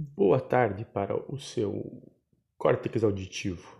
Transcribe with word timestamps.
Boa 0.00 0.40
tarde 0.40 0.84
para 0.84 1.16
o 1.16 1.40
seu 1.40 2.00
córtex 2.56 3.02
auditivo, 3.02 3.76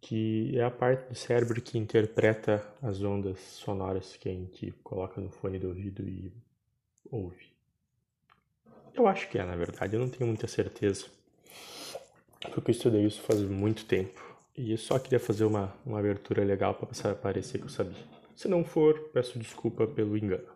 que 0.00 0.56
é 0.56 0.62
a 0.62 0.70
parte 0.70 1.08
do 1.08 1.16
cérebro 1.16 1.60
que 1.60 1.76
interpreta 1.76 2.64
as 2.80 3.02
ondas 3.02 3.40
sonoras 3.40 4.16
que 4.16 4.28
a 4.28 4.32
gente 4.32 4.70
coloca 4.84 5.20
no 5.20 5.30
fone 5.30 5.58
do 5.58 5.70
ouvido 5.70 6.08
e 6.08 6.32
ouve. 7.10 7.52
Eu 8.94 9.08
acho 9.08 9.28
que 9.28 9.36
é, 9.36 9.44
na 9.44 9.56
verdade, 9.56 9.96
eu 9.96 10.00
não 10.00 10.08
tenho 10.08 10.28
muita 10.28 10.46
certeza, 10.46 11.06
porque 12.54 12.70
eu 12.70 12.72
estudei 12.72 13.04
isso 13.04 13.20
faz 13.22 13.40
muito 13.40 13.84
tempo 13.84 14.22
e 14.56 14.70
eu 14.70 14.78
só 14.78 14.96
queria 14.96 15.18
fazer 15.18 15.44
uma, 15.44 15.74
uma 15.84 15.98
abertura 15.98 16.44
legal 16.44 16.72
para 16.76 17.16
parecer 17.16 17.58
que 17.58 17.64
eu 17.64 17.68
sabia. 17.68 18.04
Se 18.36 18.46
não 18.46 18.64
for, 18.64 19.10
peço 19.12 19.40
desculpa 19.40 19.88
pelo 19.88 20.16
engano. 20.16 20.46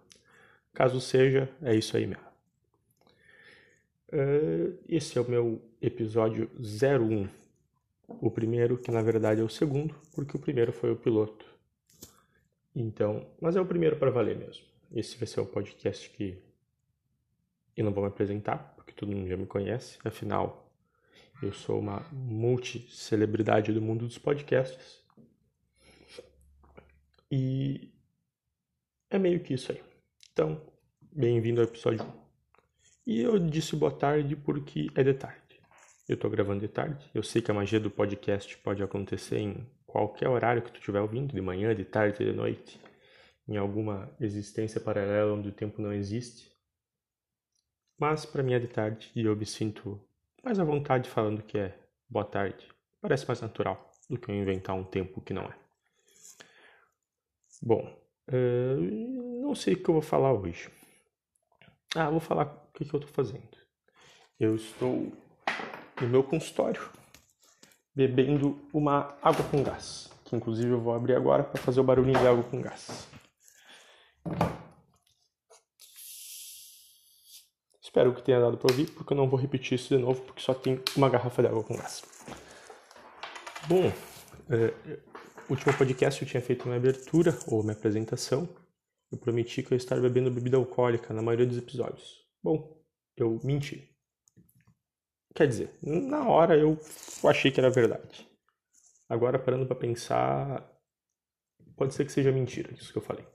Caso 0.72 1.00
seja, 1.00 1.48
é 1.60 1.74
isso 1.74 1.96
aí 1.96 2.06
mesmo. 2.06 2.25
Uh, 4.12 4.78
esse 4.88 5.18
é 5.18 5.20
o 5.20 5.28
meu 5.28 5.60
episódio 5.80 6.50
01. 6.58 7.28
O 8.08 8.30
primeiro, 8.30 8.78
que 8.78 8.90
na 8.90 9.02
verdade 9.02 9.40
é 9.40 9.44
o 9.44 9.48
segundo, 9.48 9.94
porque 10.14 10.36
o 10.36 10.40
primeiro 10.40 10.72
foi 10.72 10.92
o 10.92 10.96
piloto. 10.96 11.44
Então, 12.74 13.26
mas 13.40 13.56
é 13.56 13.60
o 13.60 13.66
primeiro 13.66 13.96
para 13.96 14.10
valer 14.10 14.36
mesmo. 14.36 14.64
Esse 14.92 15.16
vai 15.16 15.26
ser 15.26 15.40
o 15.40 15.46
podcast 15.46 16.08
que 16.10 16.38
eu 17.76 17.84
não 17.84 17.92
vou 17.92 18.04
me 18.04 18.08
apresentar, 18.08 18.74
porque 18.76 18.92
todo 18.92 19.10
mundo 19.12 19.28
já 19.28 19.36
me 19.36 19.46
conhece. 19.46 19.98
Afinal, 20.04 20.70
eu 21.42 21.52
sou 21.52 21.78
uma 21.78 22.06
multi-celebridade 22.12 23.72
do 23.72 23.82
mundo 23.82 24.06
dos 24.06 24.18
podcasts. 24.18 25.04
E 27.30 27.92
é 29.10 29.18
meio 29.18 29.40
que 29.40 29.54
isso 29.54 29.72
aí. 29.72 29.82
Então, 30.32 30.60
bem-vindo 31.12 31.60
ao 31.60 31.66
episódio 31.66 32.04
1. 32.04 32.25
E 33.06 33.20
eu 33.20 33.38
disse 33.38 33.76
boa 33.76 33.92
tarde 33.92 34.34
porque 34.34 34.88
é 34.96 35.04
de 35.04 35.14
tarde. 35.14 35.60
Eu 36.08 36.16
tô 36.16 36.28
gravando 36.28 36.60
de 36.60 36.66
tarde. 36.66 37.08
Eu 37.14 37.22
sei 37.22 37.40
que 37.40 37.48
a 37.52 37.54
magia 37.54 37.78
do 37.78 37.88
podcast 37.88 38.58
pode 38.58 38.82
acontecer 38.82 39.38
em 39.38 39.64
qualquer 39.86 40.28
horário 40.28 40.60
que 40.60 40.72
tu 40.72 40.80
estiver 40.80 41.00
ouvindo, 41.00 41.32
de 41.32 41.40
manhã, 41.40 41.72
de 41.72 41.84
tarde, 41.84 42.24
de 42.24 42.32
noite, 42.32 42.80
em 43.46 43.56
alguma 43.56 44.12
existência 44.18 44.80
paralela 44.80 45.32
onde 45.32 45.48
o 45.50 45.52
tempo 45.52 45.80
não 45.80 45.92
existe. 45.92 46.50
Mas 47.96 48.26
para 48.26 48.42
mim 48.42 48.54
é 48.54 48.58
de 48.58 48.66
tarde 48.66 49.12
e 49.14 49.24
eu 49.24 49.36
me 49.36 49.46
sinto 49.46 50.00
mais 50.42 50.58
à 50.58 50.64
vontade 50.64 51.08
falando 51.08 51.44
que 51.44 51.58
é 51.58 51.78
boa 52.10 52.24
tarde. 52.24 52.68
Parece 53.00 53.24
mais 53.28 53.40
natural 53.40 53.88
do 54.10 54.18
que 54.18 54.28
eu 54.28 54.34
inventar 54.34 54.74
um 54.74 54.82
tempo 54.82 55.20
que 55.20 55.32
não 55.32 55.44
é. 55.44 55.56
Bom, 57.62 57.86
uh, 58.32 59.42
não 59.42 59.54
sei 59.54 59.74
o 59.74 59.82
que 59.82 59.88
eu 59.88 59.94
vou 59.94 60.02
falar 60.02 60.32
hoje. 60.32 60.68
Ah, 61.98 62.10
vou 62.10 62.20
falar 62.20 62.44
o 62.44 62.72
que, 62.74 62.84
que 62.84 62.94
eu 62.94 63.00
estou 63.00 63.14
fazendo. 63.14 63.56
Eu 64.38 64.54
estou 64.54 65.10
no 65.98 66.08
meu 66.08 66.22
consultório 66.22 66.90
bebendo 67.94 68.60
uma 68.70 69.16
água 69.22 69.42
com 69.50 69.62
gás, 69.62 70.10
que 70.26 70.36
inclusive 70.36 70.68
eu 70.68 70.78
vou 70.78 70.94
abrir 70.94 71.14
agora 71.14 71.42
para 71.42 71.58
fazer 71.58 71.80
o 71.80 71.84
barulhinho 71.84 72.18
de 72.18 72.26
água 72.26 72.44
com 72.44 72.60
gás. 72.60 73.08
Espero 77.80 78.14
que 78.14 78.20
tenha 78.20 78.40
dado 78.40 78.58
para 78.58 78.70
ouvir, 78.70 78.90
porque 78.90 79.14
eu 79.14 79.16
não 79.16 79.26
vou 79.26 79.40
repetir 79.40 79.76
isso 79.76 79.96
de 79.96 80.02
novo, 80.02 80.20
porque 80.20 80.42
só 80.42 80.52
tem 80.52 80.78
uma 80.94 81.08
garrafa 81.08 81.40
de 81.40 81.48
água 81.48 81.64
com 81.64 81.74
gás. 81.74 82.04
Bom, 83.66 83.90
é, 84.50 84.98
último 85.48 85.72
podcast 85.72 86.20
eu 86.20 86.28
tinha 86.28 86.42
feito 86.42 86.66
uma 86.66 86.76
abertura 86.76 87.34
ou 87.46 87.62
uma 87.62 87.72
apresentação 87.72 88.46
eu 89.10 89.18
prometi 89.18 89.62
que 89.62 89.72
eu 89.72 89.76
estar 89.76 90.00
bebendo 90.00 90.30
bebida 90.30 90.56
alcoólica 90.56 91.14
na 91.14 91.22
maioria 91.22 91.46
dos 91.46 91.58
episódios. 91.58 92.26
Bom, 92.42 92.82
eu 93.16 93.40
menti. 93.44 93.88
Quer 95.34 95.46
dizer, 95.46 95.78
na 95.82 96.28
hora 96.28 96.56
eu 96.56 96.78
achei 97.24 97.50
que 97.50 97.60
era 97.60 97.70
verdade. 97.70 98.28
Agora, 99.08 99.38
parando 99.38 99.66
para 99.66 99.76
pensar, 99.76 100.68
pode 101.76 101.94
ser 101.94 102.04
que 102.04 102.12
seja 102.12 102.32
mentira 102.32 102.72
isso 102.72 102.90
que 102.90 102.98
eu 102.98 103.02
falei. 103.02 103.26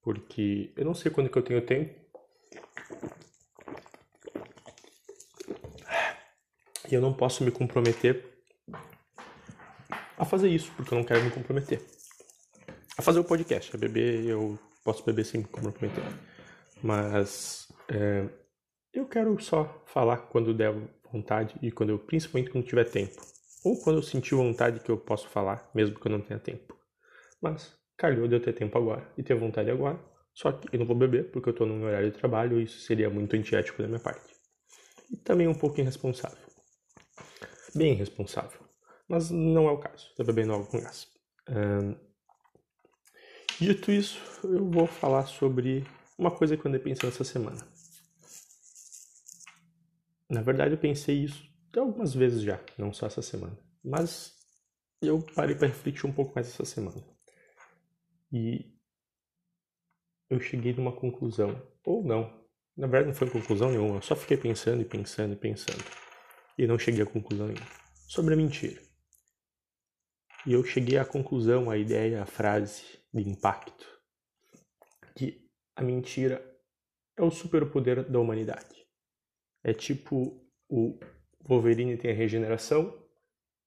Porque 0.00 0.72
eu 0.76 0.84
não 0.84 0.94
sei 0.94 1.10
quando 1.10 1.28
que 1.28 1.36
eu 1.36 1.42
tenho 1.42 1.64
tempo. 1.66 2.02
E 6.90 6.94
eu 6.94 7.00
não 7.00 7.12
posso 7.12 7.42
me 7.44 7.50
comprometer 7.50 8.32
a 10.16 10.24
fazer 10.24 10.48
isso, 10.48 10.72
porque 10.76 10.94
eu 10.94 10.98
não 10.98 11.04
quero 11.04 11.24
me 11.24 11.30
comprometer 11.30 11.82
fazer 13.04 13.20
o 13.20 13.24
podcast. 13.24 13.74
A 13.74 13.78
beber, 13.78 14.24
eu 14.24 14.58
posso 14.82 15.04
beber 15.04 15.24
sem 15.24 15.42
comprometer. 15.42 16.02
Mas 16.82 17.68
é, 17.88 18.28
eu 18.92 19.06
quero 19.06 19.38
só 19.40 19.82
falar 19.86 20.16
quando 20.16 20.54
der 20.54 20.72
vontade 21.12 21.54
e 21.62 21.70
quando 21.70 21.90
eu, 21.90 21.98
principalmente 21.98 22.50
quando 22.50 22.66
tiver 22.66 22.84
tempo. 22.84 23.22
Ou 23.64 23.80
quando 23.80 23.96
eu 23.96 24.02
sentir 24.02 24.34
vontade 24.34 24.80
que 24.80 24.90
eu 24.90 24.98
posso 24.98 25.28
falar, 25.28 25.70
mesmo 25.74 25.98
que 25.98 26.06
eu 26.06 26.12
não 26.12 26.20
tenha 26.20 26.38
tempo. 26.38 26.76
Mas 27.40 27.76
calhou 27.96 28.26
de 28.26 28.34
eu 28.34 28.40
ter 28.40 28.52
tempo 28.52 28.76
agora 28.76 29.06
e 29.16 29.22
ter 29.22 29.34
vontade 29.34 29.70
agora. 29.70 29.98
Só 30.34 30.52
que 30.52 30.74
eu 30.74 30.80
não 30.80 30.86
vou 30.86 30.96
beber 30.96 31.30
porque 31.30 31.48
eu 31.48 31.52
estou 31.52 31.66
num 31.66 31.84
horário 31.84 32.10
de 32.10 32.18
trabalho 32.18 32.60
e 32.60 32.64
isso 32.64 32.80
seria 32.80 33.08
muito 33.08 33.36
antiético 33.36 33.80
da 33.80 33.88
minha 33.88 34.00
parte. 34.00 34.34
E 35.10 35.16
também 35.18 35.46
um 35.46 35.54
pouco 35.54 35.80
irresponsável. 35.80 36.44
Bem 37.74 37.92
irresponsável. 37.92 38.60
Mas 39.08 39.30
não 39.30 39.68
é 39.68 39.72
o 39.72 39.78
caso. 39.78 40.08
Estou 40.10 40.26
bebendo 40.26 40.52
algo 40.52 40.66
com 40.66 40.80
gás. 40.80 41.06
Um, 41.48 41.96
Dito 43.60 43.92
isso, 43.92 44.20
eu 44.42 44.68
vou 44.68 44.86
falar 44.86 45.26
sobre 45.26 45.86
uma 46.18 46.30
coisa 46.30 46.56
que 46.56 46.66
eu 46.66 46.68
andei 46.68 46.80
pensando 46.80 47.12
essa 47.12 47.24
semana. 47.24 47.66
Na 50.28 50.42
verdade, 50.42 50.74
eu 50.74 50.78
pensei 50.78 51.22
isso 51.22 51.54
algumas 51.78 52.14
vezes 52.14 52.42
já, 52.42 52.60
não 52.78 52.92
só 52.92 53.06
essa 53.06 53.22
semana. 53.22 53.56
Mas 53.82 54.34
eu 55.00 55.22
parei 55.34 55.54
para 55.54 55.68
refletir 55.68 56.06
um 56.06 56.12
pouco 56.12 56.34
mais 56.34 56.48
essa 56.48 56.64
semana. 56.64 57.02
E 58.32 58.72
eu 60.28 60.40
cheguei 60.40 60.72
numa 60.72 60.92
conclusão, 60.92 61.60
ou 61.84 62.02
não. 62.02 62.44
Na 62.76 62.86
verdade, 62.86 63.08
não 63.08 63.14
foi 63.14 63.30
conclusão 63.30 63.70
nenhuma, 63.70 63.96
eu 63.96 64.02
só 64.02 64.16
fiquei 64.16 64.36
pensando 64.36 64.82
e 64.82 64.84
pensando 64.84 65.32
e 65.32 65.36
pensando. 65.36 65.84
E 66.58 66.66
não 66.66 66.78
cheguei 66.78 67.02
a 67.02 67.06
conclusão 67.06 67.46
nenhuma. 67.46 67.66
Sobre 68.08 68.34
a 68.34 68.36
mentira. 68.36 68.80
E 70.46 70.52
eu 70.52 70.64
cheguei 70.64 70.98
à 70.98 71.04
conclusão, 71.04 71.70
à 71.70 71.78
ideia, 71.78 72.22
à 72.22 72.26
frase 72.26 73.03
de 73.22 73.28
impacto 73.28 73.86
que 75.16 75.48
a 75.76 75.82
mentira 75.82 76.44
é 77.16 77.22
o 77.22 77.30
superpoder 77.30 78.10
da 78.10 78.18
humanidade. 78.18 78.86
É 79.62 79.72
tipo 79.72 80.44
o 80.68 80.98
Wolverine 81.40 81.96
tem 81.96 82.10
a 82.10 82.14
regeneração 82.14 83.00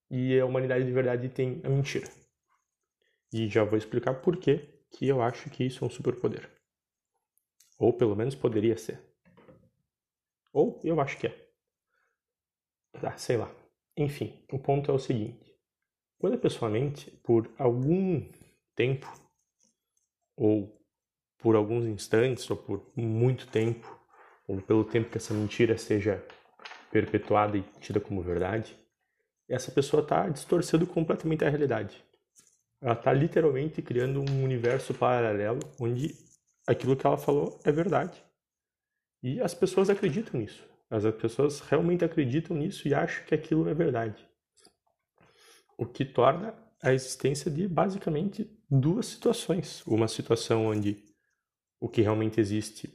e 0.09 0.40
a 0.40 0.46
humanidade 0.46 0.85
de 0.85 0.91
verdade 0.91 1.30
tem 1.30 1.62
a 1.63 1.69
mentira. 1.69 2.08
E 3.31 3.47
já 3.47 3.63
vou 3.63 3.78
explicar 3.78 4.16
por 4.16 4.38
que 4.38 4.78
que 4.90 5.08
eu 5.08 5.22
acho 5.22 5.50
que 5.50 5.66
isso 5.66 5.84
é 5.84 5.88
um 5.88 5.91
superpoder. 5.91 6.50
Ou 7.78 7.94
pelo 7.94 8.16
menos 8.16 8.35
poderia 8.35 8.78
ser. 8.78 9.00
Ou 10.52 10.79
eu 10.84 11.00
acho 11.00 11.18
que 11.18 11.28
é. 11.28 11.47
Ah, 12.94 13.18
sei 13.18 13.38
lá. 13.38 13.53
Enfim, 13.96 14.44
o 14.52 14.58
ponto 14.58 14.90
é 14.90 14.94
o 14.94 15.00
seguinte. 15.00 15.56
Quando 16.18 16.34
a 16.34 16.40
pessoa 16.40 16.72
mente 16.72 17.12
por 17.24 17.52
algum 17.58 18.28
tempo, 18.75 19.08
ou 20.37 20.79
por 21.37 21.55
alguns 21.55 21.85
instantes, 21.85 22.49
ou 22.49 22.55
por 22.55 22.89
muito 22.95 23.47
tempo, 23.47 23.99
ou 24.47 24.61
pelo 24.61 24.85
tempo 24.85 25.09
que 25.09 25.17
essa 25.17 25.33
mentira 25.33 25.77
seja 25.77 26.23
perpetuada 26.91 27.57
e 27.57 27.63
tida 27.81 27.99
como 27.99 28.21
verdade, 28.21 28.77
essa 29.49 29.71
pessoa 29.71 30.01
está 30.01 30.29
distorcendo 30.29 30.87
completamente 30.87 31.43
a 31.43 31.49
realidade. 31.49 32.01
Ela 32.81 32.93
está 32.93 33.11
literalmente 33.11 33.81
criando 33.81 34.21
um 34.21 34.43
universo 34.43 34.93
paralelo 34.93 35.59
onde 35.79 36.15
aquilo 36.65 36.95
que 36.95 37.05
ela 37.05 37.17
falou 37.17 37.59
é 37.65 37.71
verdade. 37.71 38.23
E 39.23 39.41
as 39.41 39.53
pessoas 39.53 39.89
acreditam 39.89 40.40
nisso. 40.40 40.63
As 40.90 41.03
pessoas 41.16 41.59
realmente 41.59 42.05
acreditam 42.05 42.55
nisso 42.55 42.87
e 42.87 42.93
acham 42.93 43.25
que 43.25 43.35
aquilo 43.35 43.67
é 43.67 43.73
verdade 43.73 44.28
o 45.78 45.85
que 45.85 46.03
torna 46.03 46.53
a 46.82 46.94
existência 46.94 47.50
de 47.50 47.68
basicamente 47.68 48.50
duas 48.70 49.08
situações. 49.08 49.85
Uma 49.85 50.08
situação 50.08 50.68
onde 50.68 51.03
o 51.79 51.88
que 51.90 52.02
realmente 52.02 52.40
existe 52.40 52.94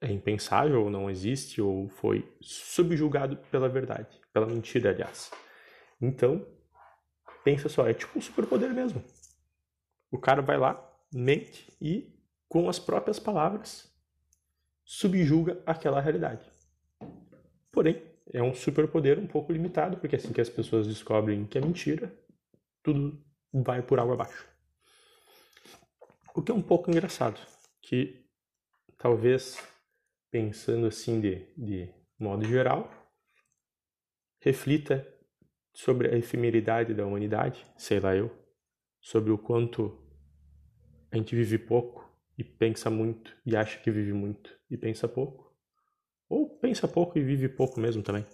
é 0.00 0.12
impensável, 0.12 0.84
ou 0.84 0.90
não 0.90 1.10
existe, 1.10 1.60
ou 1.60 1.88
foi 1.88 2.32
subjugado 2.40 3.36
pela 3.50 3.68
verdade, 3.68 4.20
pela 4.32 4.46
mentira, 4.46 4.90
aliás. 4.90 5.30
Então, 6.00 6.46
pensa 7.44 7.68
só, 7.68 7.86
é 7.88 7.94
tipo 7.94 8.18
um 8.18 8.22
superpoder 8.22 8.72
mesmo. 8.72 9.02
O 10.10 10.18
cara 10.18 10.40
vai 10.40 10.56
lá, 10.56 10.80
mente 11.12 11.72
e, 11.80 12.16
com 12.48 12.68
as 12.68 12.78
próprias 12.78 13.18
palavras, 13.18 13.92
subjuga 14.84 15.60
aquela 15.66 16.00
realidade. 16.00 16.48
Porém, 17.72 18.07
é 18.32 18.42
um 18.42 18.54
superpoder 18.54 19.18
um 19.18 19.26
pouco 19.26 19.52
limitado, 19.52 19.96
porque 19.98 20.16
assim 20.16 20.32
que 20.32 20.40
as 20.40 20.48
pessoas 20.48 20.86
descobrem 20.86 21.46
que 21.46 21.58
é 21.58 21.60
mentira, 21.60 22.12
tudo 22.82 23.22
vai 23.52 23.82
por 23.82 23.98
água 23.98 24.14
abaixo. 24.14 24.46
O 26.34 26.42
que 26.42 26.52
é 26.52 26.54
um 26.54 26.62
pouco 26.62 26.90
engraçado, 26.90 27.40
que 27.80 28.24
talvez 28.96 29.58
pensando 30.30 30.86
assim 30.86 31.20
de, 31.20 31.46
de 31.56 31.92
modo 32.18 32.44
geral, 32.44 32.90
reflita 34.40 35.06
sobre 35.72 36.14
a 36.14 36.18
efemeridade 36.18 36.94
da 36.94 37.06
humanidade, 37.06 37.64
sei 37.76 38.00
lá 38.00 38.14
eu, 38.14 38.30
sobre 39.00 39.30
o 39.30 39.38
quanto 39.38 39.96
a 41.10 41.16
gente 41.16 41.34
vive 41.34 41.58
pouco 41.58 42.08
e 42.36 42.44
pensa 42.44 42.90
muito 42.90 43.36
e 43.44 43.56
acha 43.56 43.78
que 43.80 43.90
vive 43.90 44.12
muito 44.12 44.56
e 44.70 44.76
pensa 44.76 45.08
pouco, 45.08 45.47
ou 46.28 46.48
pensa 46.58 46.86
pouco 46.86 47.18
e 47.18 47.22
vive 47.22 47.48
pouco 47.48 47.80
mesmo 47.80 48.02
também. 48.02 48.26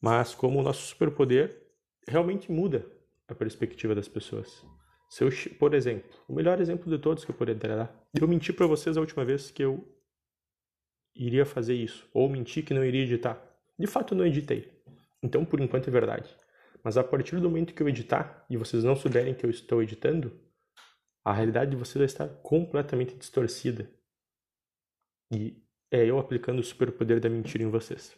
Mas 0.00 0.34
como 0.34 0.60
o 0.60 0.62
nosso 0.62 0.86
superpoder 0.86 1.66
realmente 2.06 2.50
muda 2.50 2.86
a 3.28 3.34
perspectiva 3.34 3.94
das 3.94 4.08
pessoas. 4.08 4.64
Se 5.08 5.24
eu, 5.24 5.30
por 5.58 5.74
exemplo, 5.74 6.10
o 6.28 6.34
melhor 6.34 6.60
exemplo 6.60 6.90
de 6.90 7.00
todos 7.00 7.24
que 7.24 7.30
eu 7.30 7.34
poderia 7.34 7.76
dar, 7.76 8.08
eu 8.14 8.28
menti 8.28 8.52
para 8.52 8.66
vocês 8.66 8.96
a 8.96 9.00
última 9.00 9.24
vez 9.24 9.50
que 9.50 9.62
eu 9.62 9.96
iria 11.14 11.46
fazer 11.46 11.74
isso, 11.74 12.08
ou 12.12 12.28
menti 12.28 12.62
que 12.62 12.74
não 12.74 12.84
iria 12.84 13.02
editar. 13.02 13.40
De 13.78 13.86
fato, 13.86 14.14
eu 14.14 14.18
não 14.18 14.26
editei. 14.26 14.70
Então, 15.22 15.44
por 15.44 15.60
enquanto, 15.60 15.88
é 15.88 15.90
verdade. 15.90 16.34
Mas 16.82 16.96
a 16.96 17.04
partir 17.04 17.36
do 17.36 17.48
momento 17.48 17.74
que 17.74 17.82
eu 17.82 17.88
editar 17.88 18.44
e 18.48 18.56
vocês 18.56 18.84
não 18.84 18.94
souberem 18.94 19.34
que 19.34 19.44
eu 19.44 19.50
estou 19.50 19.82
editando, 19.82 20.38
a 21.24 21.32
realidade 21.32 21.72
de 21.72 21.76
vocês 21.76 21.96
vai 21.96 22.06
estar 22.06 22.28
completamente 22.42 23.16
distorcida. 23.16 23.90
E 25.32 25.65
é 25.90 26.04
eu 26.04 26.18
aplicando 26.18 26.60
o 26.60 26.64
superpoder 26.64 27.20
da 27.20 27.28
mentira 27.28 27.62
em 27.62 27.70
vocês. 27.70 28.16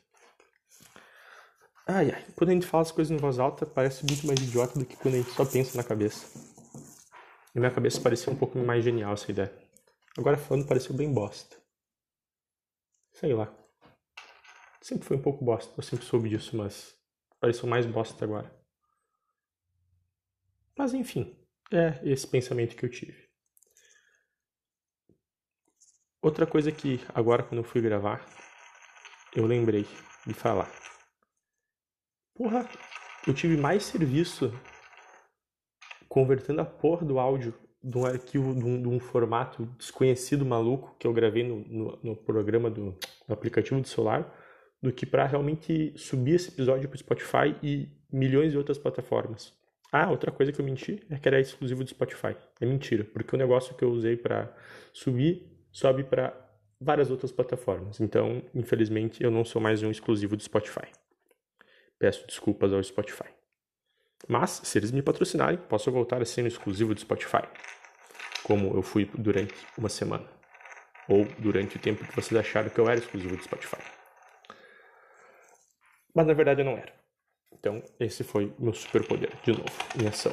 Ai, 1.87 2.11
ai. 2.11 2.25
Quando 2.37 2.51
a 2.51 2.53
gente 2.53 2.67
fala 2.67 2.83
as 2.83 2.93
coisas 2.93 3.11
em 3.11 3.17
voz 3.17 3.39
alta, 3.39 3.65
parece 3.65 4.05
muito 4.05 4.27
mais 4.27 4.39
idiota 4.41 4.79
do 4.79 4.85
que 4.85 4.97
quando 4.97 5.15
a 5.15 5.19
gente 5.19 5.31
só 5.31 5.45
pensa 5.45 5.77
na 5.77 5.83
cabeça. 5.83 6.27
Na 7.55 7.61
minha 7.61 7.73
cabeça 7.73 8.01
parecia 8.01 8.33
um 8.33 8.37
pouco 8.37 8.59
mais 8.59 8.85
genial 8.85 9.15
essa 9.15 9.31
ideia. 9.31 9.53
Agora 10.17 10.37
falando 10.37 10.67
pareceu 10.67 10.95
bem 10.95 11.13
bosta. 11.13 11.57
Sei 13.13 13.33
lá. 13.33 13.53
Sempre 14.83 15.07
foi 15.07 15.17
um 15.17 15.23
pouco 15.23 15.45
bosta, 15.45 15.73
eu 15.77 15.83
sempre 15.83 16.05
soube 16.05 16.29
disso, 16.29 16.57
mas 16.57 16.95
pareceu 17.41 17.69
mais 17.69 17.87
bosta 17.87 18.25
agora. 18.25 18.55
Mas 20.77 20.95
enfim, 20.95 21.37
é 21.73 22.01
esse 22.05 22.27
pensamento 22.27 22.77
que 22.77 22.85
eu 22.85 22.91
tive. 22.91 23.28
Outra 26.21 26.47
coisa 26.47 26.73
que 26.73 27.01
agora 27.15 27.45
quando 27.45 27.59
eu 27.59 27.65
fui 27.65 27.81
gravar, 27.81 28.27
eu 29.37 29.47
lembrei 29.47 29.87
de 30.27 30.35
falar. 30.35 30.69
Porra, 32.35 32.69
eu 33.27 33.33
tive 33.33 33.57
mais 33.57 33.85
serviço 33.85 34.53
convertendo 36.09 36.61
a 36.61 36.65
porra 36.65 37.07
do 37.07 37.21
áudio 37.21 37.55
de 37.83 37.97
um 37.97 38.05
arquivo, 38.05 38.53
de 38.53 38.65
um, 38.65 38.83
de 38.83 38.89
um 38.89 38.99
formato 38.99 39.67
desconhecido 39.79 40.45
maluco 40.45 40.97
que 40.99 41.07
eu 41.07 41.13
gravei 41.13 41.45
no, 41.45 41.61
no, 41.61 41.99
no 42.03 42.17
programa 42.17 42.69
do 42.69 42.99
no 43.29 43.35
aplicativo 43.35 43.81
do 43.81 43.87
celular, 43.87 44.35
do 44.83 44.93
que 44.93 45.07
para 45.07 45.25
realmente 45.25 45.97
subir 45.97 46.35
esse 46.35 46.49
episódio 46.49 46.89
para 46.89 46.99
Spotify 46.99 47.57
e 47.63 47.89
milhões 48.11 48.51
de 48.51 48.59
outras 48.59 48.79
plataformas. 48.79 49.53
Ah, 49.93 50.11
outra 50.11 50.33
coisa 50.33 50.53
que 50.53 50.61
eu 50.61 50.65
menti 50.65 51.01
é 51.09 51.19
que 51.19 51.29
era 51.29 51.41
exclusivo 51.41 51.85
do 51.85 51.91
Spotify. 51.91 52.37
É 52.61 52.67
mentira, 52.67 53.05
porque 53.05 53.35
o 53.35 53.39
negócio 53.39 53.75
que 53.77 53.85
eu 53.85 53.91
usei 53.91 54.17
para 54.17 54.53
subir 54.93 55.58
sobe 55.79 56.03
para 56.03 56.35
várias 56.81 57.09
outras 57.09 57.31
plataformas. 57.31 58.01
Então, 58.01 58.43
infelizmente, 58.53 59.23
eu 59.23 59.31
não 59.31 59.45
sou 59.45 59.63
mais 59.63 59.81
um 59.81 59.91
exclusivo 59.91 60.37
do 60.37 60.43
Spotify. 60.43 60.89
Peço 62.01 62.27
desculpas 62.27 62.73
ao 62.73 62.83
Spotify. 62.83 63.29
Mas, 64.27 64.61
se 64.65 64.77
eles 64.77 64.91
me 64.91 65.03
patrocinarem, 65.03 65.57
posso 65.57 65.91
voltar 65.93 66.21
a 66.21 66.25
ser 66.25 66.43
um 66.43 66.49
exclusivo 66.49 66.95
do 66.95 67.01
Spotify, 67.01 67.45
como 68.43 68.77
eu 68.77 68.83
fui 68.83 69.09
durante 69.17 69.55
uma 69.77 69.89
semana, 69.89 70.29
ou 71.09 71.25
durante 71.39 71.77
o 71.77 71.81
tempo 71.81 72.05
que 72.05 72.17
vocês 72.17 72.39
acharam 72.39 72.71
que 72.71 72.81
eu 72.81 72.89
era 72.89 72.99
exclusivo 72.99 73.37
do 73.37 73.43
Spotify. 73.45 73.81
Mas 76.13 76.27
na 76.27 76.35
verdade 76.35 76.61
eu 76.61 76.65
não 76.65 76.73
era. 76.73 76.93
Então, 77.53 77.85
esse 78.01 78.25
foi 78.25 78.53
meu 78.59 78.75
superpoder, 78.75 79.31
de 79.45 79.53
novo, 79.53 79.71
em 79.97 80.09
ação. 80.09 80.33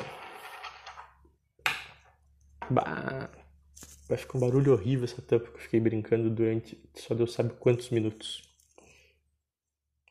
Bah, 2.68 3.45
vai 4.08 4.18
ficar 4.18 4.38
um 4.38 4.42
barulho 4.42 4.74
horrível 4.74 5.06
essa 5.06 5.22
tampa 5.22 5.50
que 5.50 5.58
eu 5.58 5.62
fiquei 5.62 5.80
brincando 5.80 6.30
durante 6.30 6.78
só 6.94 7.14
Deus 7.14 7.34
sabe 7.34 7.54
quantos 7.56 7.90
minutos. 7.90 8.42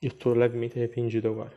Eu 0.03 0.11
tô 0.11 0.35
levemente 0.35 0.79
arrependido 0.79 1.29
agora. 1.29 1.55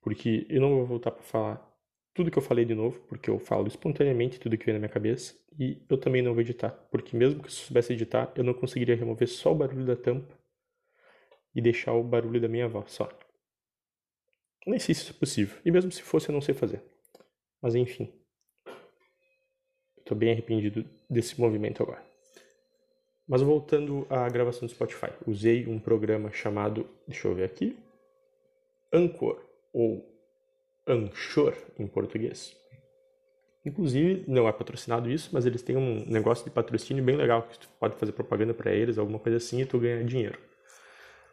Porque 0.00 0.46
eu 0.48 0.60
não 0.60 0.70
vou 0.70 0.86
voltar 0.86 1.10
para 1.10 1.22
falar 1.22 1.70
tudo 2.14 2.30
que 2.30 2.38
eu 2.38 2.42
falei 2.42 2.64
de 2.64 2.74
novo, 2.74 2.98
porque 3.08 3.28
eu 3.30 3.38
falo 3.38 3.66
espontaneamente 3.68 4.40
tudo 4.40 4.56
que 4.56 4.64
vem 4.64 4.74
na 4.74 4.78
minha 4.78 4.88
cabeça. 4.88 5.34
E 5.58 5.82
eu 5.88 5.98
também 5.98 6.22
não 6.22 6.32
vou 6.32 6.40
editar, 6.40 6.70
porque 6.90 7.16
mesmo 7.16 7.40
que 7.40 7.46
eu 7.46 7.50
soubesse 7.50 7.92
editar, 7.92 8.32
eu 8.34 8.44
não 8.44 8.54
conseguiria 8.54 8.96
remover 8.96 9.28
só 9.28 9.52
o 9.52 9.54
barulho 9.54 9.84
da 9.84 9.96
tampa 9.96 10.38
e 11.54 11.60
deixar 11.60 11.92
o 11.92 12.02
barulho 12.02 12.40
da 12.40 12.48
minha 12.48 12.68
voz 12.68 12.92
só. 12.92 13.08
Nem 14.66 14.78
sei 14.78 14.94
se 14.94 15.02
isso 15.02 15.12
é 15.12 15.18
possível. 15.18 15.58
E 15.64 15.70
mesmo 15.70 15.90
se 15.90 16.02
fosse, 16.02 16.28
eu 16.28 16.32
não 16.32 16.40
sei 16.40 16.54
fazer. 16.54 16.82
Mas 17.60 17.74
enfim. 17.74 18.12
Estou 20.10 20.18
bem 20.18 20.32
arrependido 20.32 20.84
desse 21.08 21.40
movimento 21.40 21.84
agora. 21.84 22.02
Mas 23.28 23.42
voltando 23.42 24.08
à 24.10 24.28
gravação 24.28 24.66
do 24.66 24.72
Spotify, 24.72 25.12
usei 25.24 25.68
um 25.68 25.78
programa 25.78 26.32
chamado, 26.32 26.84
deixa 27.06 27.28
eu 27.28 27.34
ver 27.36 27.44
aqui, 27.44 27.78
Anchor 28.92 29.40
ou 29.72 30.04
Anchor 30.84 31.54
em 31.78 31.86
português. 31.86 32.56
Inclusive, 33.64 34.24
não 34.26 34.48
é 34.48 34.52
patrocinado 34.52 35.08
isso, 35.08 35.30
mas 35.32 35.46
eles 35.46 35.62
têm 35.62 35.76
um 35.76 36.04
negócio 36.06 36.44
de 36.44 36.50
patrocínio 36.50 37.04
bem 37.04 37.14
legal 37.14 37.44
que 37.44 37.60
tu 37.60 37.68
pode 37.78 37.94
fazer 37.94 38.10
propaganda 38.10 38.52
para 38.52 38.74
eles, 38.74 38.98
alguma 38.98 39.20
coisa 39.20 39.36
assim, 39.36 39.60
e 39.60 39.64
tu 39.64 39.78
ganha 39.78 40.02
dinheiro. 40.02 40.40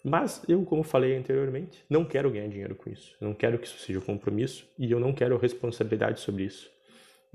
Mas 0.03 0.47
eu, 0.47 0.63
como 0.63 0.83
falei 0.83 1.18
anteriormente, 1.18 1.83
não 1.89 2.06
quero 2.06 2.29
ganhar 2.29 2.47
dinheiro 2.47 2.75
com 2.75 2.91
isso. 2.91 3.15
Não 3.19 3.33
quero 3.33 3.57
que 3.57 3.65
isso 3.65 3.79
seja 3.79 3.97
um 3.97 4.03
compromisso 4.03 4.69
e 4.77 4.91
eu 4.91 5.00
não 5.00 5.13
quero 5.13 5.35
responsabilidade 5.35 6.19
sobre 6.19 6.44
isso. 6.44 6.76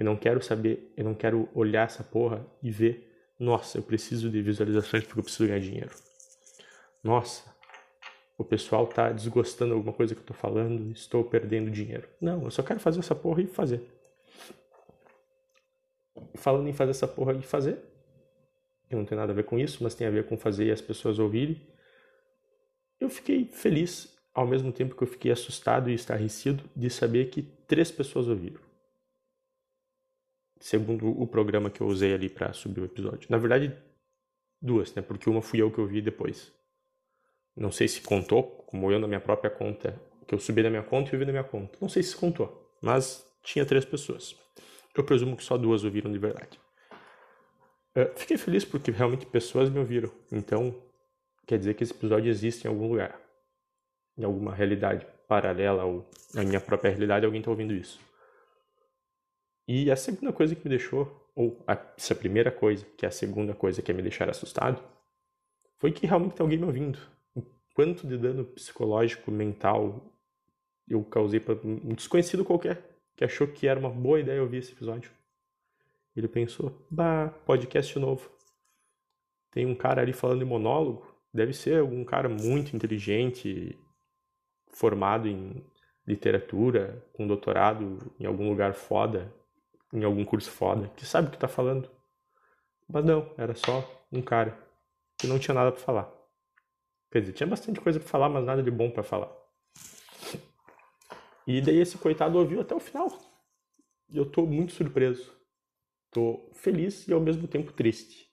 Eu 0.02 0.06
não 0.06 0.16
quero 0.16 0.42
saber, 0.42 0.92
eu 0.96 1.04
não 1.04 1.14
quero 1.14 1.48
olhar 1.54 1.84
essa 1.84 2.02
porra 2.02 2.44
e 2.62 2.70
ver, 2.70 3.32
nossa, 3.38 3.78
eu 3.78 3.82
preciso 3.82 4.28
de 4.28 4.42
visualizações 4.42 5.04
porque 5.04 5.20
eu 5.20 5.22
preciso 5.22 5.46
ganhar 5.46 5.60
dinheiro. 5.60 5.90
Nossa, 7.02 7.44
o 8.36 8.44
pessoal 8.44 8.86
tá 8.86 9.10
desgostando 9.12 9.70
de 9.70 9.76
alguma 9.76 9.92
coisa 9.92 10.14
que 10.14 10.20
eu 10.20 10.26
tô 10.26 10.34
falando, 10.34 10.90
estou 10.92 11.22
perdendo 11.24 11.70
dinheiro. 11.70 12.08
Não, 12.20 12.44
eu 12.44 12.50
só 12.50 12.62
quero 12.62 12.80
fazer 12.80 12.98
essa 12.98 13.14
porra 13.14 13.42
e 13.42 13.46
fazer. 13.46 13.80
Falando 16.34 16.68
em 16.68 16.72
fazer 16.72 16.90
essa 16.90 17.06
porra 17.06 17.32
e 17.34 17.42
fazer, 17.42 17.78
eu 18.90 18.98
não 18.98 19.04
tenho 19.04 19.20
nada 19.20 19.32
a 19.32 19.36
ver 19.36 19.44
com 19.44 19.58
isso, 19.58 19.82
mas 19.82 19.94
tem 19.94 20.06
a 20.06 20.10
ver 20.10 20.26
com 20.26 20.36
fazer 20.36 20.66
e 20.66 20.72
as 20.72 20.80
pessoas 20.80 21.18
ouvirem 21.18 21.60
eu 23.02 23.10
fiquei 23.10 23.46
feliz, 23.46 24.16
ao 24.32 24.46
mesmo 24.46 24.72
tempo 24.72 24.94
que 24.94 25.02
eu 25.02 25.08
fiquei 25.08 25.32
assustado 25.32 25.90
e 25.90 25.94
estarrecido 25.94 26.62
de 26.74 26.88
saber 26.88 27.30
que 27.30 27.42
três 27.42 27.90
pessoas 27.90 28.28
ouviram. 28.28 28.60
Segundo 30.62 31.10
o 31.20 31.26
programa 31.26 31.68
que 31.70 31.80
eu 31.80 31.88
usei 31.88 32.14
ali 32.14 32.28
para 32.28 32.52
subir 32.52 32.80
o 32.80 32.84
episódio. 32.84 33.26
Na 33.28 33.36
verdade, 33.36 33.76
duas, 34.60 34.94
né? 34.94 35.02
Porque 35.02 35.28
uma 35.28 35.42
fui 35.42 35.60
eu 35.60 35.72
que 35.72 35.80
ouvi 35.80 36.00
depois. 36.00 36.52
Não 37.56 37.72
sei 37.72 37.88
se 37.88 38.00
contou, 38.00 38.44
como 38.68 38.88
eu 38.92 39.00
na 39.00 39.08
minha 39.08 39.18
própria 39.18 39.50
conta, 39.50 40.00
que 40.24 40.32
eu 40.32 40.38
subi 40.38 40.62
na 40.62 40.70
minha 40.70 40.84
conta 40.84 41.10
e 41.10 41.14
ouvi 41.14 41.24
na 41.24 41.32
minha 41.32 41.42
conta. 41.42 41.76
Não 41.80 41.88
sei 41.88 42.00
se 42.04 42.14
contou, 42.14 42.72
mas 42.80 43.26
tinha 43.42 43.66
três 43.66 43.84
pessoas. 43.84 44.36
Eu 44.96 45.02
presumo 45.02 45.36
que 45.36 45.42
só 45.42 45.58
duas 45.58 45.82
ouviram 45.82 46.12
de 46.12 46.18
verdade. 46.20 46.60
Eu 47.92 48.14
fiquei 48.14 48.38
feliz 48.38 48.64
porque 48.64 48.92
realmente 48.92 49.26
pessoas 49.26 49.68
me 49.68 49.80
ouviram. 49.80 50.12
Então, 50.30 50.72
quer 51.44 51.58
dizer 51.58 51.74
que 51.74 51.82
esse 51.82 51.92
episódio 51.92 52.30
existe 52.30 52.66
em 52.66 52.68
algum 52.68 52.86
lugar, 52.86 53.20
em 54.16 54.22
alguma 54.22 54.54
realidade 54.54 55.04
paralela 55.26 55.84
ou 55.84 56.08
na 56.32 56.44
minha 56.44 56.60
própria 56.60 56.90
realidade 56.90 57.26
alguém 57.26 57.40
está 57.40 57.50
ouvindo 57.50 57.74
isso. 57.74 57.98
E 59.66 59.90
a 59.90 59.96
segunda 59.96 60.32
coisa 60.32 60.54
que 60.54 60.64
me 60.64 60.70
deixou, 60.70 61.30
ou 61.34 61.62
a, 61.66 61.78
essa 61.96 62.14
primeira 62.14 62.50
coisa, 62.50 62.84
que 62.96 63.04
é 63.04 63.08
a 63.08 63.12
segunda 63.12 63.54
coisa 63.54 63.80
que 63.80 63.90
é 63.90 63.94
me 63.94 64.02
deixar 64.02 64.28
assustado, 64.28 64.82
foi 65.78 65.92
que 65.92 66.06
realmente 66.06 66.34
tem 66.34 66.44
alguém 66.44 66.58
me 66.58 66.66
ouvindo. 66.66 66.98
O 67.34 67.42
quanto 67.74 68.06
de 68.06 68.16
dano 68.16 68.44
psicológico, 68.44 69.30
mental 69.30 70.12
eu 70.88 71.02
causei 71.04 71.40
para 71.40 71.54
um 71.64 71.94
desconhecido 71.94 72.44
qualquer 72.44 72.92
que 73.16 73.24
achou 73.24 73.46
que 73.46 73.66
era 73.66 73.78
uma 73.78 73.90
boa 73.90 74.20
ideia 74.20 74.42
ouvir 74.42 74.58
esse 74.58 74.72
episódio. 74.72 75.10
Ele 76.14 76.28
pensou, 76.28 76.86
bah, 76.90 77.28
podcast 77.46 77.98
novo. 77.98 78.30
Tem 79.50 79.66
um 79.66 79.74
cara 79.74 80.02
ali 80.02 80.12
falando 80.12 80.42
em 80.42 80.46
monólogo, 80.46 81.06
deve 81.32 81.52
ser 81.52 81.80
algum 81.80 82.04
cara 82.04 82.28
muito 82.28 82.74
inteligente, 82.74 83.78
formado 84.68 85.28
em 85.28 85.64
literatura, 86.06 87.06
com 87.12 87.26
doutorado 87.26 88.12
em 88.18 88.26
algum 88.26 88.48
lugar 88.48 88.74
foda, 88.74 89.32
em 89.92 90.04
algum 90.04 90.24
curso 90.24 90.50
foda, 90.50 90.88
que 90.96 91.04
sabe 91.04 91.28
o 91.28 91.30
que 91.30 91.38
tá 91.38 91.48
falando. 91.48 91.90
Mas 92.88 93.04
não, 93.04 93.32
era 93.36 93.54
só 93.54 94.06
um 94.10 94.22
cara 94.22 94.58
que 95.18 95.26
não 95.26 95.38
tinha 95.38 95.54
nada 95.54 95.72
para 95.72 95.80
falar. 95.80 96.12
Quer 97.10 97.20
dizer, 97.20 97.32
tinha 97.32 97.46
bastante 97.46 97.80
coisa 97.80 98.00
para 98.00 98.08
falar, 98.08 98.28
mas 98.28 98.44
nada 98.44 98.62
de 98.62 98.70
bom 98.70 98.90
para 98.90 99.02
falar. 99.02 99.30
E 101.46 101.60
daí 101.60 101.78
esse 101.78 101.98
coitado 101.98 102.38
ouviu 102.38 102.60
até 102.60 102.74
o 102.74 102.80
final. 102.80 103.08
Eu 104.12 104.24
tô 104.30 104.46
muito 104.46 104.72
surpreso. 104.72 105.36
Tô 106.10 106.50
feliz 106.54 107.06
e 107.08 107.12
ao 107.12 107.20
mesmo 107.20 107.48
tempo 107.48 107.72
triste 107.72 108.32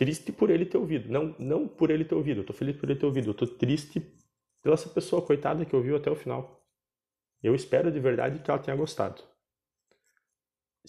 triste 0.00 0.32
por 0.32 0.48
ele 0.48 0.64
ter 0.64 0.78
ouvido. 0.78 1.12
Não, 1.12 1.36
não 1.38 1.68
por 1.68 1.90
ele 1.90 2.06
ter 2.06 2.14
ouvido. 2.14 2.40
Eu 2.40 2.46
tô 2.46 2.54
feliz 2.54 2.74
por 2.74 2.88
ele 2.88 2.98
ter 2.98 3.04
ouvido. 3.04 3.28
Eu 3.28 3.34
tô 3.34 3.46
triste 3.46 4.00
pela 4.62 4.72
essa 4.72 4.88
pessoa 4.88 5.20
coitada 5.20 5.66
que 5.66 5.76
ouviu 5.76 5.94
até 5.94 6.10
o 6.10 6.16
final. 6.16 6.64
Eu 7.42 7.54
espero 7.54 7.92
de 7.92 8.00
verdade 8.00 8.38
que 8.38 8.50
ela 8.50 8.58
tenha 8.58 8.74
gostado. 8.74 9.22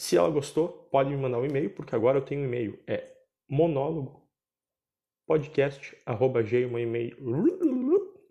Se 0.01 0.17
ela 0.17 0.31
gostou, 0.31 0.67
pode 0.91 1.11
me 1.11 1.15
mandar 1.15 1.37
um 1.37 1.45
e-mail, 1.45 1.69
porque 1.69 1.93
agora 1.93 2.17
eu 2.17 2.23
tenho 2.23 2.41
um 2.41 2.45
e-mail. 2.45 2.79
É 2.87 3.07
monólogo 3.47 4.27
podcast 5.27 5.95
arroba 6.07 6.41
gmail 6.41 6.89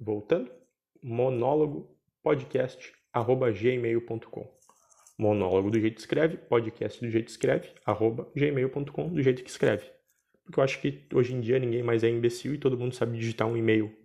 voltando. 0.01 0.51
monólogo 1.01 1.97
podcast 2.25 2.93
arroba 3.13 3.53
gmail.com 3.53 4.53
monólogo 5.17 5.71
do 5.71 5.79
jeito 5.79 5.95
que 5.95 6.01
escreve 6.01 6.39
podcast 6.39 7.01
do 7.01 7.09
jeito 7.09 7.27
que 7.27 7.31
escreve 7.31 7.73
arroba 7.87 8.29
gmail.com 8.35 9.09
do 9.09 9.23
jeito 9.23 9.45
que 9.45 9.51
escreve. 9.51 9.89
Porque 10.43 10.59
eu 10.59 10.65
acho 10.65 10.81
que 10.81 11.07
hoje 11.15 11.37
em 11.37 11.41
dia 11.41 11.61
ninguém 11.61 11.85
mais 11.85 12.03
é 12.03 12.09
imbecil 12.09 12.53
e 12.53 12.59
todo 12.59 12.77
mundo 12.77 12.97
sabe 12.97 13.17
digitar 13.17 13.47
um 13.47 13.57
e-mail. 13.57 13.97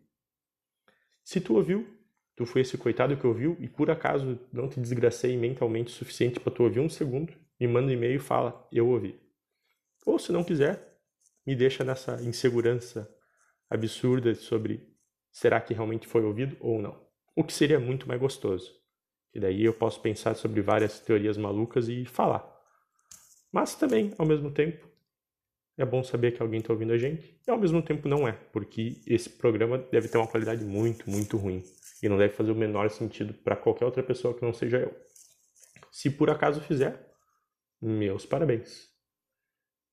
Se 1.24 1.42
tu 1.42 1.56
ouviu 1.56 1.88
tu 2.36 2.46
foi 2.46 2.62
esse 2.62 2.78
coitado 2.78 3.18
que 3.18 3.26
ouviu 3.26 3.58
e 3.60 3.68
por 3.68 3.90
acaso 3.90 4.40
não 4.54 4.70
te 4.70 4.80
desgracei 4.80 5.36
mentalmente 5.36 5.88
o 5.88 5.96
suficiente 5.96 6.40
para 6.40 6.54
tu 6.54 6.64
ouvir 6.64 6.80
um 6.80 6.90
segundo 6.90 7.34
me 7.60 7.68
manda 7.68 7.88
um 7.88 7.92
e-mail 7.92 8.16
e 8.16 8.20
fala 8.20 8.68
eu 8.72 8.88
ouvi 8.88 9.20
ou 10.06 10.20
se 10.20 10.32
não 10.32 10.44
quiser 10.44 10.96
me 11.46 11.56
deixa 11.56 11.84
nessa 11.84 12.22
insegurança 12.24 13.10
absurda 13.70 14.34
sobre 14.36 14.88
será 15.32 15.62
que 15.62 15.74
realmente 15.74 16.08
foi 16.08 16.24
ouvido 16.24 16.56
ou 16.60 16.82
não. 16.82 17.06
O 17.36 17.44
que 17.44 17.54
seria 17.54 17.80
muito 17.80 18.08
mais 18.08 18.20
gostoso. 18.20 18.72
E 19.34 19.40
daí 19.40 19.64
eu 19.64 19.74
posso 19.74 20.00
pensar 20.00 20.36
sobre 20.36 20.62
várias 20.62 21.00
teorias 21.00 21.38
malucas 21.38 21.90
e 21.90 22.06
falar. 22.06 22.50
Mas 23.52 23.76
também, 23.76 24.14
ao 24.18 24.26
mesmo 24.26 24.50
tempo, 24.50 24.88
é 25.78 25.86
bom 25.86 26.02
saber 26.04 26.32
que 26.32 26.42
alguém 26.42 26.62
está 26.62 26.72
ouvindo 26.72 26.94
a 26.94 26.98
gente. 26.98 27.38
E 27.46 27.52
ao 27.52 27.58
mesmo 27.58 27.82
tempo 27.82 28.08
não 28.08 28.28
é, 28.28 28.32
porque 28.32 29.02
esse 29.06 29.30
programa 29.30 29.78
deve 29.78 30.08
ter 30.08 30.18
uma 30.18 30.28
qualidade 30.28 30.64
muito, 30.64 31.10
muito 31.10 31.38
ruim. 31.38 31.62
E 32.02 32.08
não 32.08 32.18
deve 32.18 32.34
fazer 32.34 32.52
o 32.52 32.56
menor 32.56 32.90
sentido 32.90 33.34
para 33.34 33.58
qualquer 33.58 33.86
outra 33.86 34.02
pessoa 34.02 34.34
que 34.34 34.42
não 34.42 34.54
seja 34.54 34.78
eu. 34.78 34.96
Se 35.92 36.10
por 36.10 36.30
acaso 36.30 36.62
fizer, 36.62 37.15
meus 37.82 38.26
parabéns. 38.26 38.90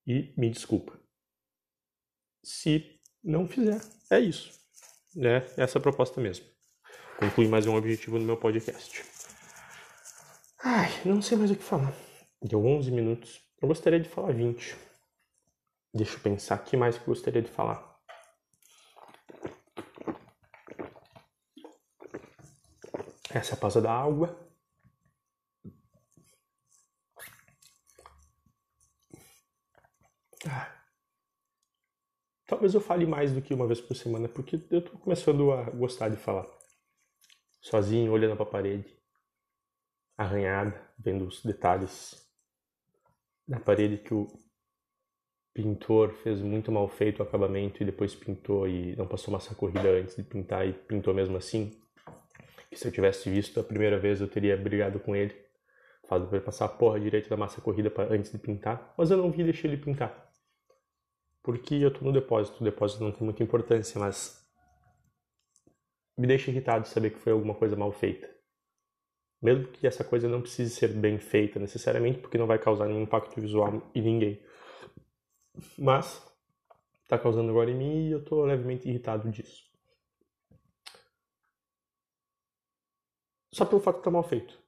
E 0.07 0.35
me 0.37 0.51
desculpa 0.51 1.03
se 2.43 3.01
não 3.23 3.47
fizer. 3.47 3.81
É 4.11 4.19
isso. 4.19 4.61
É 5.17 5.45
essa 5.57 5.79
a 5.79 5.83
proposta 5.83 6.21
mesmo. 6.21 6.47
Conclui 7.19 7.47
mais 7.47 7.67
um 7.67 7.77
objetivo 7.77 8.19
no 8.19 8.25
meu 8.25 8.37
podcast. 8.37 9.05
Ai, 10.65 10.89
não 11.05 11.23
sei 11.23 11.39
mais 11.39 11.51
o 11.51 11.57
que 11.57 11.63
falar. 11.63 11.95
Deu 12.43 12.65
11 12.65 12.91
minutos. 12.91 13.41
Eu 13.61 13.69
gostaria 13.69 14.01
de 14.01 14.09
falar 14.09 14.33
20. 14.33 14.77
Deixa 15.95 16.17
eu 16.17 16.21
pensar. 16.21 16.59
O 16.59 16.65
que 16.65 16.77
mais 16.77 16.97
que 16.97 17.03
eu 17.03 17.07
gostaria 17.07 17.43
de 17.43 17.51
falar? 17.51 17.93
Essa 23.31 23.57
pausa 23.57 23.81
da 23.81 23.93
água. 23.93 24.39
Ah. 30.47 30.83
Talvez 32.63 32.75
eu 32.77 32.81
fale 32.81 33.05
mais 33.05 33.33
do 33.33 33.43
que 33.43 33.53
uma 33.53 33.67
vez 33.67 33.81
por 33.81 33.97
semana, 33.97 34.29
porque 34.29 34.57
eu 34.71 34.81
tô 34.81 34.97
começando 34.99 35.51
a 35.51 35.65
gostar 35.71 36.09
de 36.09 36.17
falar. 36.17 36.47
Sozinho, 37.61 38.13
olhando 38.13 38.37
para 38.37 38.45
a 38.45 38.51
parede, 38.51 38.87
arranhada, 40.17 40.81
vendo 40.97 41.27
os 41.27 41.43
detalhes 41.43 42.25
da 43.49 43.59
parede 43.59 43.97
que 43.97 44.15
o 44.15 44.29
pintor 45.53 46.13
fez 46.13 46.41
muito 46.41 46.71
mal 46.71 46.87
feito 46.87 47.19
o 47.19 47.25
acabamento 47.25 47.83
e 47.83 47.85
depois 47.85 48.15
pintou 48.15 48.69
e 48.69 48.95
não 48.95 49.09
passou 49.09 49.33
massa 49.33 49.57
corrida 49.57 49.91
antes 49.99 50.15
de 50.15 50.23
pintar 50.23 50.65
e 50.65 50.73
pintou 50.73 51.13
mesmo 51.13 51.37
assim. 51.37 51.77
Que 52.71 52.79
se 52.79 52.87
eu 52.87 52.93
tivesse 52.93 53.29
visto 53.29 53.59
a 53.59 53.65
primeira 53.65 53.99
vez 53.99 54.21
eu 54.21 54.29
teria 54.29 54.57
brigado 54.57 55.01
com 55.01 55.17
ele, 55.17 55.35
falado 56.07 56.29
para 56.29 56.37
ele 56.37 56.47
passar 56.47 56.67
a 56.67 56.69
porra 56.69 57.01
direito 57.01 57.29
da 57.29 57.37
massa 57.37 57.61
corrida 57.61 57.93
antes 58.09 58.31
de 58.31 58.39
pintar, 58.39 58.95
mas 58.97 59.11
eu 59.11 59.17
não 59.17 59.33
vi 59.33 59.43
deixei 59.43 59.69
ele 59.69 59.83
pintar 59.83 60.32
porque 61.43 61.75
eu 61.75 61.89
estou 61.89 62.05
no 62.05 62.13
depósito. 62.13 62.61
O 62.61 62.65
depósito 62.65 63.03
não 63.03 63.13
tem 63.13 63.23
muita 63.23 63.43
importância, 63.43 63.99
mas 63.99 64.43
me 66.17 66.27
deixa 66.27 66.51
irritado 66.51 66.87
saber 66.87 67.11
que 67.11 67.19
foi 67.19 67.33
alguma 67.33 67.55
coisa 67.55 67.77
mal 67.77 67.91
feita. 67.91 68.31
Mesmo 69.41 69.67
que 69.69 69.87
essa 69.87 70.05
coisa 70.05 70.29
não 70.29 70.41
precise 70.41 70.75
ser 70.75 70.89
bem 70.89 71.19
feita 71.19 71.59
necessariamente, 71.59 72.21
porque 72.21 72.39
não 72.39 72.47
vai 72.47 72.59
causar 72.59 72.87
nenhum 72.87 73.03
impacto 73.03 73.41
visual 73.41 73.83
em 73.93 74.01
ninguém. 74.01 74.41
Mas 75.77 76.25
está 77.03 77.19
causando 77.19 77.51
agora 77.51 77.71
em 77.71 77.75
mim 77.75 78.07
e 78.07 78.13
eu 78.13 78.21
estou 78.21 78.45
levemente 78.45 78.89
irritado 78.89 79.29
disso. 79.31 79.71
Só 83.53 83.67
pelo 83.67 83.83
fato 83.83 83.97
de 83.97 84.01
estar 84.01 84.11
tá 84.11 84.15
mal 84.15 84.23
feito. 84.23 84.59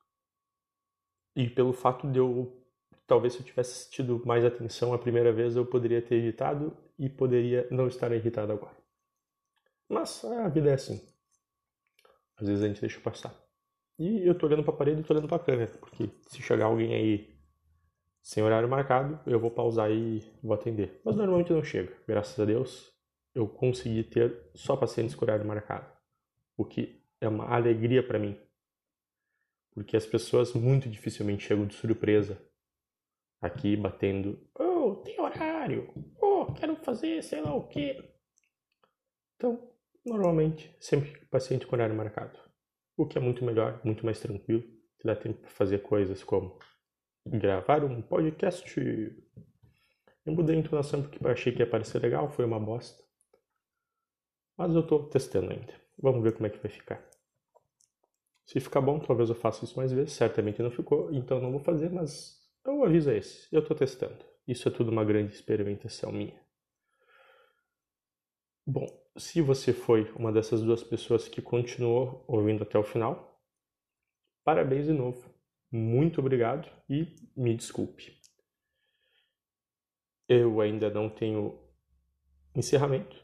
E 1.36 1.48
pelo 1.48 1.72
fato 1.72 2.10
de 2.10 2.18
eu 2.18 2.63
talvez 3.06 3.34
se 3.34 3.40
eu 3.40 3.44
tivesse 3.44 3.90
tido 3.90 4.22
mais 4.24 4.44
atenção 4.44 4.92
a 4.92 4.98
primeira 4.98 5.32
vez 5.32 5.56
eu 5.56 5.66
poderia 5.66 6.00
ter 6.00 6.16
irritado 6.16 6.76
e 6.98 7.08
poderia 7.08 7.66
não 7.70 7.88
estar 7.88 8.12
irritado 8.12 8.52
agora. 8.52 8.76
Mas 9.88 10.24
a 10.24 10.48
vida 10.48 10.70
é 10.70 10.74
assim. 10.74 11.00
Às 12.36 12.48
vezes 12.48 12.64
a 12.64 12.68
gente 12.68 12.80
deixa 12.80 13.00
passar. 13.00 13.34
E 13.98 14.26
eu 14.26 14.36
tô 14.36 14.46
olhando 14.46 14.64
para 14.64 14.74
a 14.74 14.76
parede 14.76 15.00
e 15.00 15.04
tô 15.04 15.12
olhando 15.12 15.28
para 15.28 15.36
a 15.36 15.44
câmera, 15.44 15.70
porque 15.78 16.10
se 16.26 16.42
chegar 16.42 16.66
alguém 16.66 16.94
aí 16.94 17.34
sem 18.20 18.42
horário 18.42 18.68
marcado, 18.68 19.20
eu 19.26 19.38
vou 19.38 19.50
pausar 19.50 19.90
e 19.90 20.20
vou 20.42 20.54
atender. 20.54 21.00
Mas 21.04 21.14
normalmente 21.14 21.52
não 21.52 21.62
chega. 21.62 21.92
Graças 22.08 22.38
a 22.40 22.44
Deus, 22.44 22.92
eu 23.34 23.46
consegui 23.46 24.02
ter 24.02 24.50
só 24.54 24.76
pacientes 24.76 25.14
com 25.14 25.24
horário 25.24 25.44
marcado, 25.44 25.86
o 26.56 26.64
que 26.64 27.04
é 27.20 27.28
uma 27.28 27.54
alegria 27.54 28.02
para 28.02 28.18
mim. 28.18 28.36
Porque 29.72 29.96
as 29.96 30.06
pessoas 30.06 30.54
muito 30.54 30.88
dificilmente 30.88 31.46
chegam 31.46 31.66
de 31.66 31.74
surpresa 31.74 32.40
aqui 33.44 33.76
batendo, 33.76 34.40
oh, 34.58 34.96
tem 35.04 35.20
horário, 35.20 35.92
oh, 36.18 36.46
quero 36.54 36.74
fazer 36.76 37.22
sei 37.22 37.42
lá 37.42 37.54
o 37.54 37.68
quê. 37.68 38.02
Então, 39.36 39.70
normalmente, 40.04 40.74
sempre 40.80 41.26
paciente 41.26 41.66
com 41.66 41.76
horário 41.76 41.94
marcado. 41.94 42.38
O 42.96 43.06
que 43.06 43.18
é 43.18 43.20
muito 43.20 43.44
melhor, 43.44 43.80
muito 43.84 44.04
mais 44.04 44.18
tranquilo, 44.18 44.62
que 44.98 45.04
dá 45.04 45.14
tempo 45.14 45.40
para 45.40 45.50
fazer 45.50 45.82
coisas 45.82 46.24
como 46.24 46.58
gravar 47.26 47.84
um 47.84 48.00
podcast. 48.00 48.74
Eu 50.24 50.32
mudei 50.32 50.56
a 50.56 50.58
entonação 50.60 51.02
porque 51.02 51.22
eu 51.22 51.30
achei 51.30 51.52
que 51.52 51.58
ia 51.58 51.68
parecer 51.68 52.00
legal, 52.00 52.30
foi 52.30 52.46
uma 52.46 52.58
bosta. 52.58 53.02
Mas 54.56 54.74
eu 54.74 54.80
estou 54.80 55.06
testando 55.08 55.50
ainda. 55.50 55.74
Vamos 55.98 56.22
ver 56.22 56.32
como 56.32 56.46
é 56.46 56.50
que 56.50 56.58
vai 56.58 56.70
ficar. 56.70 57.04
Se 58.46 58.60
ficar 58.60 58.80
bom, 58.80 58.98
talvez 59.00 59.28
eu 59.28 59.34
faça 59.34 59.64
isso 59.64 59.76
mais 59.76 59.92
vezes. 59.92 60.14
Certamente 60.14 60.62
não 60.62 60.70
ficou, 60.70 61.12
então 61.12 61.40
não 61.40 61.50
vou 61.50 61.60
fazer, 61.60 61.90
mas 61.90 62.43
então, 62.64 62.78
o 62.78 62.84
aviso 62.84 63.10
é 63.10 63.18
esse. 63.18 63.46
Eu 63.54 63.60
estou 63.60 63.76
testando. 63.76 64.24
Isso 64.48 64.66
é 64.66 64.70
tudo 64.70 64.90
uma 64.90 65.04
grande 65.04 65.34
experimentação 65.34 66.10
minha. 66.10 66.42
Bom, 68.66 68.86
se 69.18 69.42
você 69.42 69.74
foi 69.74 70.10
uma 70.12 70.32
dessas 70.32 70.62
duas 70.62 70.82
pessoas 70.82 71.28
que 71.28 71.42
continuou 71.42 72.24
ouvindo 72.26 72.62
até 72.62 72.78
o 72.78 72.82
final, 72.82 73.38
parabéns 74.42 74.86
de 74.86 74.94
novo. 74.94 75.22
Muito 75.70 76.20
obrigado 76.20 76.66
e 76.88 77.14
me 77.36 77.54
desculpe. 77.54 78.18
Eu 80.26 80.62
ainda 80.62 80.88
não 80.88 81.10
tenho 81.10 81.60
encerramento. 82.54 83.22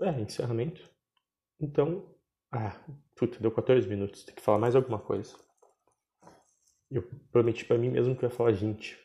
É, 0.00 0.20
encerramento. 0.20 0.82
Então, 1.60 2.12
ah, 2.50 2.76
puta, 3.14 3.38
deu 3.38 3.52
14 3.52 3.86
minutos. 3.86 4.24
Tem 4.24 4.34
que 4.34 4.42
falar 4.42 4.58
mais 4.58 4.74
alguma 4.74 4.98
coisa. 4.98 5.45
Eu 6.90 7.02
prometi 7.32 7.64
para 7.64 7.78
mim 7.78 7.90
mesmo 7.90 8.16
que 8.16 8.24
eu 8.24 8.28
ia 8.28 8.34
falar 8.34 8.52
20. 8.52 8.98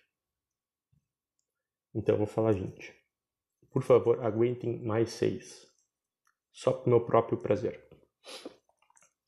Então 1.93 2.15
eu 2.15 2.19
vou 2.19 2.27
falar 2.27 2.53
20. 2.53 2.93
Por 3.71 3.83
favor, 3.83 4.23
aguentem 4.23 4.79
mais 4.83 5.11
seis. 5.11 5.67
Só 6.51 6.73
pro 6.73 6.89
meu 6.89 7.01
próprio 7.05 7.37
prazer. 7.37 7.83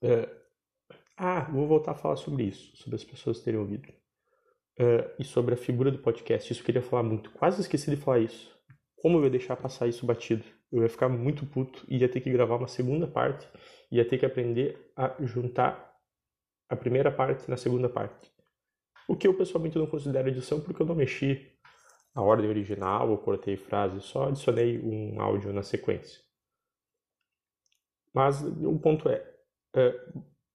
Uh, 0.01 0.29
ah, 1.17 1.50
vou 1.51 1.67
voltar 1.67 1.91
a 1.91 1.95
falar 1.95 2.17
sobre 2.17 2.43
isso, 2.43 2.75
sobre 2.77 2.95
as 2.95 3.03
pessoas 3.03 3.39
terem 3.39 3.60
ouvido. 3.60 3.89
Uh, 4.79 5.07
e 5.19 5.24
sobre 5.24 5.53
a 5.53 5.57
figura 5.57 5.91
do 5.91 6.00
podcast. 6.00 6.51
Isso 6.51 6.62
eu 6.62 6.65
queria 6.65 6.81
falar 6.81 7.03
muito. 7.03 7.31
Quase 7.31 7.62
esqueci 7.62 7.89
de 7.89 7.98
falar 7.98 8.19
isso. 8.19 8.51
Como 8.98 9.17
eu 9.17 9.24
ia 9.25 9.29
deixar 9.29 9.55
passar 9.55 9.88
isso 9.88 10.05
batido? 10.05 10.43
Eu 10.72 10.81
ia 10.81 10.89
ficar 10.89 11.07
muito 11.07 11.45
puto 11.45 11.86
e 11.88 11.98
ia 11.98 12.10
ter 12.10 12.22
que 12.22 12.31
gravar 12.31 12.55
uma 12.55 12.67
segunda 12.67 13.07
parte. 13.07 13.48
Ia 13.91 14.07
ter 14.07 14.17
que 14.17 14.25
aprender 14.25 14.91
a 14.95 15.15
juntar 15.24 15.93
a 16.67 16.75
primeira 16.75 17.12
parte 17.12 17.50
na 17.50 17.55
segunda 17.55 17.88
parte. 17.88 18.32
O 19.07 19.15
que 19.15 19.27
eu 19.27 19.33
pessoalmente 19.33 19.77
não 19.77 19.88
considero 19.88 20.29
edição 20.29 20.62
porque 20.62 20.81
eu 20.81 20.86
não 20.86 20.95
mexi 20.95 21.51
na 22.15 22.22
ordem 22.22 22.50
original 22.50 23.10
ou 23.10 23.17
cortei 23.17 23.57
frase, 23.57 24.00
só 24.01 24.27
adicionei 24.27 24.79
um 24.79 25.19
áudio 25.19 25.51
na 25.51 25.63
sequência. 25.63 26.22
Mas 28.13 28.41
o 28.41 28.79
ponto 28.79 29.10
é, 29.10 29.25
é 29.75 30.05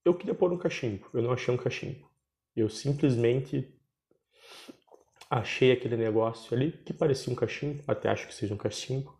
eu 0.05 0.15
queria 0.15 0.35
pôr 0.35 0.53
um 0.53 0.59
cachimbo, 0.59 1.07
eu 1.13 1.21
não 1.21 1.33
achei 1.33 1.53
um 1.53 1.59
cachimbo. 1.59 2.09
Eu 2.55 2.69
simplesmente 2.69 3.75
achei 5.29 5.73
aquele 5.73 5.97
negócio 5.97 6.57
ali 6.57 6.73
que 6.73 6.93
parecia 6.93 7.33
um 7.33 7.37
cachimbo, 7.37 7.83
até 7.87 8.09
acho 8.09 8.27
que 8.27 8.35
seja 8.35 8.55
um 8.55 8.59
cachimbo, 8.59 9.19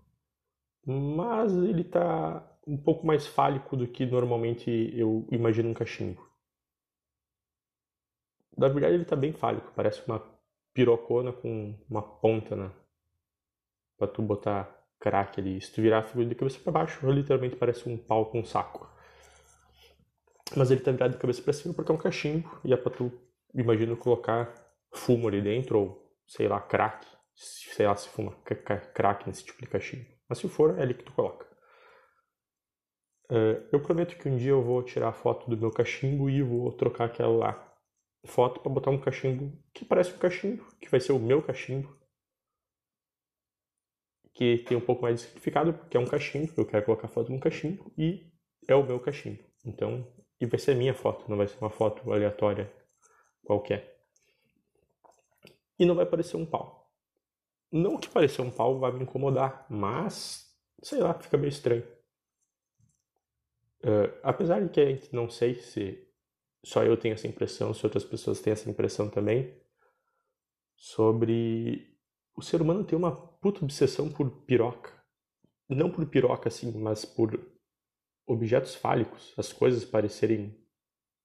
mas 0.87 1.53
ele 1.53 1.85
tá 1.85 2.59
um 2.67 2.77
pouco 2.77 3.07
mais 3.07 3.27
fálico 3.27 3.77
do 3.77 3.89
que 3.89 4.07
normalmente 4.07 4.71
eu 4.95 5.27
imagino 5.31 5.69
um 5.69 5.75
cachimbo. 5.75 6.28
Na 8.59 8.69
verdade 8.69 8.95
ele 8.95 9.05
tá 9.05 9.15
bem 9.15 9.33
fálico, 9.33 9.73
parece 9.75 10.03
uma 10.07 10.21
pirocona 10.75 11.33
com 11.33 11.79
uma 11.89 12.03
ponta, 12.03 12.57
né? 12.57 12.71
Pra 13.97 14.09
tu 14.09 14.21
botar 14.21 14.69
crack 15.01 15.41
ali. 15.41 15.61
Se 15.61 15.73
tu 15.73 15.81
virar 15.81 15.99
a 15.99 16.03
figura 16.03 16.27
de 16.27 16.35
cabeça 16.35 16.59
para 16.59 16.73
baixo, 16.73 17.11
literalmente 17.11 17.57
parece 17.57 17.89
um 17.89 17.97
pau 17.97 18.27
com 18.27 18.41
um 18.41 18.45
saco. 18.45 18.91
Mas 20.57 20.71
ele 20.71 20.81
tá 20.81 20.91
virado 20.91 21.13
de 21.13 21.19
cabeça 21.19 21.43
para 21.43 21.53
cima 21.53 21.73
porque 21.73 21.93
é 21.93 21.95
um 21.95 21.99
cachimbo 21.99 22.61
e 22.65 22.73
é 22.73 22.77
pra 22.77 22.91
tu, 22.91 23.13
imagino, 23.55 23.97
colocar 23.97 24.53
fumo 24.93 25.29
ali 25.29 25.41
dentro 25.41 25.79
ou, 25.79 26.13
sei 26.27 26.49
lá, 26.49 26.61
crack. 26.61 27.07
Sei 27.35 27.87
lá 27.87 27.95
se 27.95 28.09
fuma 28.09 28.33
crack 28.93 29.27
nesse 29.27 29.45
tipo 29.45 29.61
de 29.61 29.69
cachimbo. 29.69 30.07
Mas 30.29 30.39
se 30.39 30.49
for, 30.49 30.77
é 30.79 30.83
ali 30.83 30.95
que 30.95 31.05
tu 31.05 31.13
coloca. 31.13 31.47
Uh, 33.31 33.63
eu 33.71 33.81
prometo 33.81 34.17
que 34.17 34.29
um 34.29 34.37
dia 34.37 34.51
eu 34.51 34.63
vou 34.63 34.83
tirar 34.83 35.09
a 35.09 35.13
foto 35.13 35.49
do 35.49 35.57
meu 35.57 35.71
cachimbo 35.71 36.29
e 36.29 36.43
vou 36.43 36.73
trocar 36.73 37.05
aquela 37.05 37.37
lá. 37.37 37.68
Foto 38.25 38.61
para 38.61 38.73
botar 38.73 38.91
um 38.91 39.01
cachimbo 39.01 39.57
que 39.73 39.85
parece 39.85 40.13
um 40.13 40.19
cachimbo, 40.19 40.65
que 40.81 40.89
vai 40.89 41.01
ser 41.01 41.13
o 41.13 41.19
meu 41.19 41.43
cachimbo 41.43 41.99
que 44.39 44.59
tem 44.59 44.77
um 44.77 44.81
pouco 44.81 45.03
mais 45.03 45.17
de 45.17 45.27
significado, 45.27 45.75
porque 45.75 45.97
é 45.97 46.01
um 46.01 46.07
cachimbo, 46.07 46.53
eu 46.57 46.65
quero 46.65 46.85
colocar 46.85 47.09
foto 47.09 47.33
num 47.33 47.41
cachimbo 47.41 47.93
e 47.99 48.33
é 48.69 48.75
o 48.77 48.87
meu 48.87 49.01
cachimbo. 49.01 49.43
Então, 49.67 50.07
e 50.41 50.47
vai 50.47 50.61
ser 50.61 50.71
a 50.71 50.75
minha 50.77 50.95
foto, 50.95 51.29
não 51.29 51.37
vai 51.37 51.49
ser 51.49 51.59
uma 51.59 51.71
foto 51.71 52.13
aleatória 52.13 52.73
qualquer. 53.43 54.01
E 55.77 55.85
não 55.85 55.97
vai 55.97 56.07
parecer 56.07 56.37
um 56.37 56.47
pau. 56.47 56.89
Não 57.73 57.99
que 57.99 58.09
parecer 58.09 58.41
um 58.41 58.51
pau 58.51 58.79
vai 58.79 58.93
me 58.93 59.03
incomodar, 59.03 59.67
mas, 59.69 60.57
sei 60.85 61.01
lá, 61.01 61.15
fica 61.15 61.37
meio 61.37 61.49
estranho. 61.49 61.83
Uh, 63.83 64.15
apesar 64.23 64.61
de 64.61 64.69
que 64.69 64.81
a 64.81 64.87
gente 64.87 65.13
não 65.13 65.29
sei 65.29 65.57
se 65.57 66.08
só 66.65 66.83
eu 66.85 66.97
tenho 66.97 67.15
essa 67.15 67.27
impressão, 67.27 67.73
se 67.73 67.85
outras 67.85 68.05
pessoas 68.05 68.41
têm 68.41 68.53
essa 68.53 68.69
impressão 68.69 69.09
também, 69.09 69.57
sobre 70.77 71.97
o 72.35 72.43
ser 72.43 72.63
humano 72.63 72.85
tem 72.85 72.97
uma 72.97 73.11
puta 73.11 73.65
obsessão 73.65 74.09
por 74.09 74.31
piroca. 74.45 74.93
Não 75.69 75.91
por 75.91 76.07
piroca, 76.07 76.49
assim, 76.49 76.73
mas 76.79 77.05
por 77.05 77.39
objetos 78.27 78.75
fálicos, 78.75 79.35
as 79.37 79.53
coisas 79.53 79.85
parecerem 79.85 80.57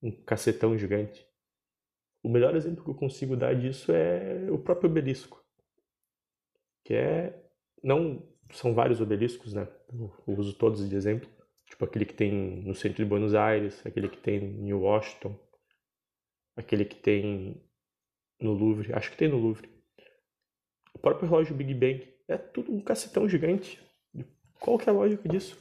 um 0.01 0.11
cacetão 0.11 0.77
gigante. 0.77 1.25
O 2.21 2.29
melhor 2.29 2.55
exemplo 2.55 2.83
que 2.83 2.89
eu 2.89 2.95
consigo 2.95 3.35
dar 3.35 3.53
disso 3.53 3.91
é 3.91 4.49
o 4.49 4.57
próprio 4.57 4.89
obelisco. 4.89 5.43
Que 6.83 6.93
é. 6.95 7.43
Não 7.83 8.25
são 8.51 8.73
vários 8.73 9.01
obeliscos, 9.01 9.53
né? 9.53 9.67
Eu 9.91 10.11
uso 10.37 10.53
todos 10.53 10.87
de 10.87 10.95
exemplo. 10.95 11.29
Tipo 11.69 11.85
aquele 11.85 12.05
que 12.05 12.13
tem 12.13 12.31
no 12.63 12.75
centro 12.75 13.03
de 13.03 13.09
Buenos 13.09 13.33
Aires, 13.33 13.85
aquele 13.85 14.09
que 14.09 14.17
tem 14.17 14.39
em 14.39 14.73
Washington, 14.73 15.37
aquele 16.55 16.85
que 16.85 16.95
tem 16.95 17.61
no 18.39 18.53
Louvre. 18.53 18.93
Acho 18.93 19.11
que 19.11 19.17
tem 19.17 19.27
no 19.27 19.37
Louvre. 19.37 19.69
O 20.93 20.99
próprio 20.99 21.27
relógio 21.27 21.55
Big 21.55 21.73
Bang 21.73 22.13
é 22.27 22.37
tudo 22.37 22.71
um 22.71 22.81
cacetão 22.81 23.27
gigante. 23.27 23.81
Qual 24.59 24.77
que 24.77 24.87
é 24.87 24.91
a 24.91 24.95
lógica 24.95 25.27
disso? 25.27 25.57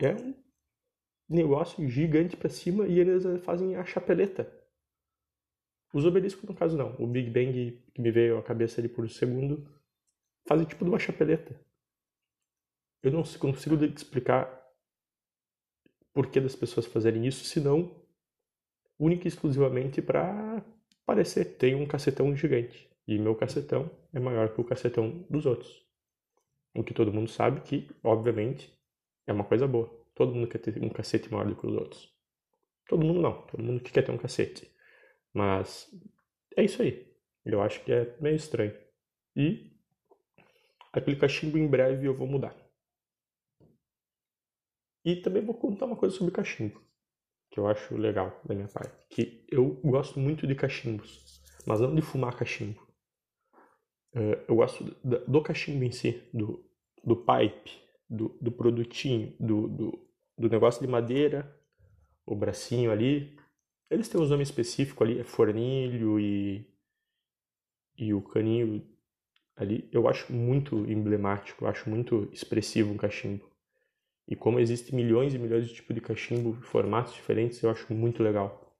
É 0.00 0.14
um 0.14 0.34
negócio 1.28 1.86
gigante 1.88 2.36
para 2.36 2.48
cima 2.48 2.86
e 2.86 2.98
eles 2.98 3.24
fazem 3.44 3.76
a 3.76 3.84
chapeleta. 3.84 4.50
Os 5.92 6.04
obeliscos, 6.04 6.48
no 6.48 6.54
caso, 6.54 6.76
não. 6.76 6.94
O 6.98 7.06
Big 7.06 7.30
Bang, 7.30 7.82
que 7.92 8.00
me 8.00 8.10
veio 8.10 8.38
à 8.38 8.42
cabeça 8.42 8.80
ali 8.80 8.88
por 8.88 9.04
um 9.04 9.08
segundo, 9.08 9.68
fazem 10.46 10.66
tipo 10.66 10.84
de 10.84 10.90
uma 10.90 10.98
chapeleta. 10.98 11.60
Eu 13.02 13.10
não 13.12 13.22
consigo 13.22 13.82
explicar 13.84 14.59
por 16.12 16.26
que 16.28 16.40
das 16.40 16.56
pessoas 16.56 16.86
fazerem 16.86 17.26
isso, 17.26 17.44
senão 17.44 17.94
única 18.98 19.26
e 19.26 19.28
exclusivamente 19.28 20.02
para 20.02 20.62
parecer 21.06 21.56
tem 21.56 21.74
um 21.74 21.86
cacetão 21.86 22.34
gigante. 22.36 22.88
E 23.08 23.18
meu 23.18 23.34
cacetão 23.34 23.90
é 24.12 24.20
maior 24.20 24.54
que 24.54 24.60
o 24.60 24.64
cacetão 24.64 25.24
dos 25.28 25.46
outros. 25.46 25.84
O 26.74 26.84
que 26.84 26.94
todo 26.94 27.12
mundo 27.12 27.28
sabe 27.28 27.60
que, 27.62 27.88
obviamente, 28.04 28.72
é 29.26 29.32
uma 29.32 29.44
coisa 29.44 29.66
boa. 29.66 29.88
Todo 30.14 30.34
mundo 30.34 30.46
quer 30.46 30.58
ter 30.58 30.80
um 30.82 30.88
cacete 30.88 31.32
maior 31.32 31.48
do 31.48 31.56
que 31.56 31.66
os 31.66 31.74
outros. 31.74 32.14
Todo 32.88 33.04
mundo 33.04 33.20
não. 33.20 33.42
Todo 33.42 33.62
mundo 33.62 33.82
que 33.82 33.90
quer 33.90 34.02
ter 34.02 34.12
um 34.12 34.18
cacete. 34.18 34.70
Mas 35.32 35.88
é 36.56 36.62
isso 36.62 36.82
aí. 36.82 37.10
Eu 37.44 37.62
acho 37.62 37.82
que 37.82 37.92
é 37.92 38.16
meio 38.20 38.36
estranho. 38.36 38.76
E 39.34 39.72
aquele 40.92 41.16
cachimbo 41.16 41.58
em 41.58 41.66
breve 41.66 42.06
eu 42.06 42.14
vou 42.14 42.26
mudar. 42.26 42.54
E 45.04 45.16
também 45.16 45.44
vou 45.44 45.54
contar 45.54 45.86
uma 45.86 45.96
coisa 45.96 46.16
sobre 46.16 46.32
cachimbo, 46.32 46.80
que 47.50 47.58
eu 47.58 47.66
acho 47.66 47.96
legal 47.96 48.40
da 48.44 48.54
minha 48.54 48.68
parte. 48.68 49.06
Que 49.08 49.46
eu 49.50 49.80
gosto 49.82 50.20
muito 50.20 50.46
de 50.46 50.54
cachimbos, 50.54 51.40
mas 51.66 51.80
não 51.80 51.94
de 51.94 52.02
fumar 52.02 52.36
cachimbo. 52.36 52.80
Uh, 54.14 54.36
eu 54.48 54.56
gosto 54.56 54.84
do, 55.04 55.42
cachimbo 55.42 55.84
em 55.84 55.92
si, 55.92 56.20
do, 56.34 56.64
do 57.04 57.16
pipe, 57.16 57.70
do, 58.08 58.36
do 58.40 58.50
produtinho, 58.50 59.34
do, 59.38 59.68
do, 59.68 60.08
do, 60.36 60.48
negócio 60.48 60.80
de 60.80 60.88
madeira, 60.88 61.56
o 62.26 62.34
bracinho 62.34 62.90
ali. 62.90 63.38
Eles 63.88 64.08
têm 64.08 64.20
os 64.20 64.30
nomes 64.30 64.48
específicos 64.48 65.06
ali, 65.06 65.20
é 65.20 65.24
fornilho 65.24 66.18
e, 66.20 66.66
e 67.96 68.12
o 68.12 68.20
caninho 68.20 68.84
ali. 69.56 69.88
Eu 69.92 70.08
acho 70.08 70.32
muito 70.32 70.76
emblemático, 70.90 71.64
eu 71.64 71.68
acho 71.68 71.88
muito 71.88 72.28
expressivo 72.32 72.92
um 72.92 72.96
cachimbo. 72.96 73.49
E 74.28 74.36
como 74.36 74.60
existem 74.60 74.94
milhões 74.94 75.34
e 75.34 75.38
milhões 75.38 75.66
de 75.68 75.74
tipos 75.74 75.94
de 75.94 76.00
cachimbo, 76.00 76.60
formatos 76.62 77.14
diferentes, 77.14 77.62
eu 77.62 77.70
acho 77.70 77.92
muito 77.92 78.22
legal. 78.22 78.74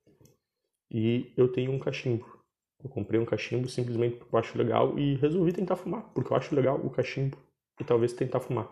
E 0.90 1.32
eu 1.36 1.50
tenho 1.50 1.72
um 1.72 1.78
cachimbo 1.78 2.40
eu 2.82 2.88
comprei 2.88 3.20
um 3.20 3.26
cachimbo 3.26 3.68
simplesmente 3.68 4.16
porque 4.16 4.34
eu 4.34 4.38
acho 4.38 4.56
legal 4.56 4.98
e 4.98 5.14
resolvi 5.16 5.52
tentar 5.52 5.76
fumar, 5.76 6.02
porque 6.14 6.32
eu 6.32 6.36
acho 6.36 6.54
legal 6.54 6.76
o 6.76 6.90
cachimbo 6.90 7.36
e 7.78 7.84
talvez 7.84 8.12
tentar 8.12 8.40
fumar. 8.40 8.68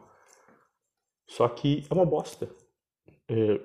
Só 1.27 1.47
que 1.49 1.87
é 1.91 1.95
uma 1.95 2.07
bosta. 2.07 2.49
É... 3.29 3.61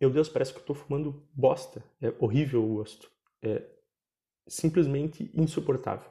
Meu 0.00 0.10
Deus, 0.10 0.28
parece 0.28 0.52
que 0.52 0.58
eu 0.58 0.64
tô 0.64 0.74
fumando 0.74 1.28
bosta. 1.32 1.84
É 2.00 2.12
horrível 2.18 2.64
o 2.64 2.74
gosto. 2.76 3.10
É 3.42 3.62
simplesmente 4.48 5.30
insuportável. 5.32 6.10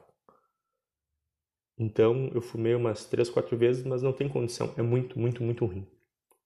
Então 1.80 2.30
eu 2.34 2.42
fumei 2.42 2.74
umas 2.74 3.06
três, 3.06 3.30
quatro 3.30 3.56
vezes, 3.56 3.86
mas 3.86 4.02
não 4.02 4.12
tem 4.12 4.28
condição. 4.28 4.74
É 4.76 4.82
muito, 4.82 5.18
muito, 5.18 5.42
muito 5.42 5.64
ruim. 5.64 5.88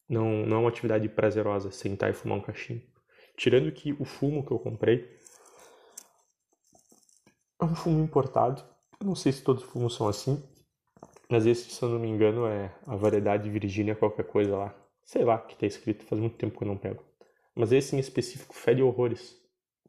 Não, 0.08 0.46
não 0.46 0.58
é 0.58 0.60
uma 0.60 0.68
atividade 0.68 1.08
prazerosa 1.08 1.72
sentar 1.72 2.08
e 2.08 2.14
fumar 2.14 2.38
um 2.38 2.40
cachimbo. 2.40 2.82
Tirando 3.36 3.72
que 3.72 3.92
o 3.94 4.04
fumo 4.04 4.46
que 4.46 4.52
eu 4.52 4.60
comprei 4.60 5.18
é 7.60 7.64
um 7.64 7.74
fumo 7.74 8.04
importado. 8.04 8.62
Eu 9.00 9.08
não 9.08 9.16
sei 9.16 9.32
se 9.32 9.42
todos 9.42 9.64
os 9.64 9.68
fumos 9.68 9.96
são 9.96 10.06
assim, 10.06 10.40
mas 11.28 11.46
esse, 11.46 11.68
se 11.68 11.82
eu 11.82 11.88
não 11.88 11.98
me 11.98 12.08
engano, 12.08 12.46
é 12.46 12.72
a 12.86 12.94
variedade 12.94 13.50
Virgínia 13.50 13.96
qualquer 13.96 14.26
coisa 14.26 14.56
lá. 14.56 14.74
Sei 15.04 15.24
lá 15.24 15.36
que 15.38 15.56
tá 15.56 15.66
escrito, 15.66 16.04
faz 16.04 16.20
muito 16.20 16.36
tempo 16.36 16.56
que 16.56 16.62
eu 16.62 16.68
não 16.68 16.76
pego. 16.76 17.02
Mas 17.56 17.72
esse 17.72 17.96
em 17.96 17.98
específico 17.98 18.54
fede 18.54 18.82
horrores. 18.82 19.36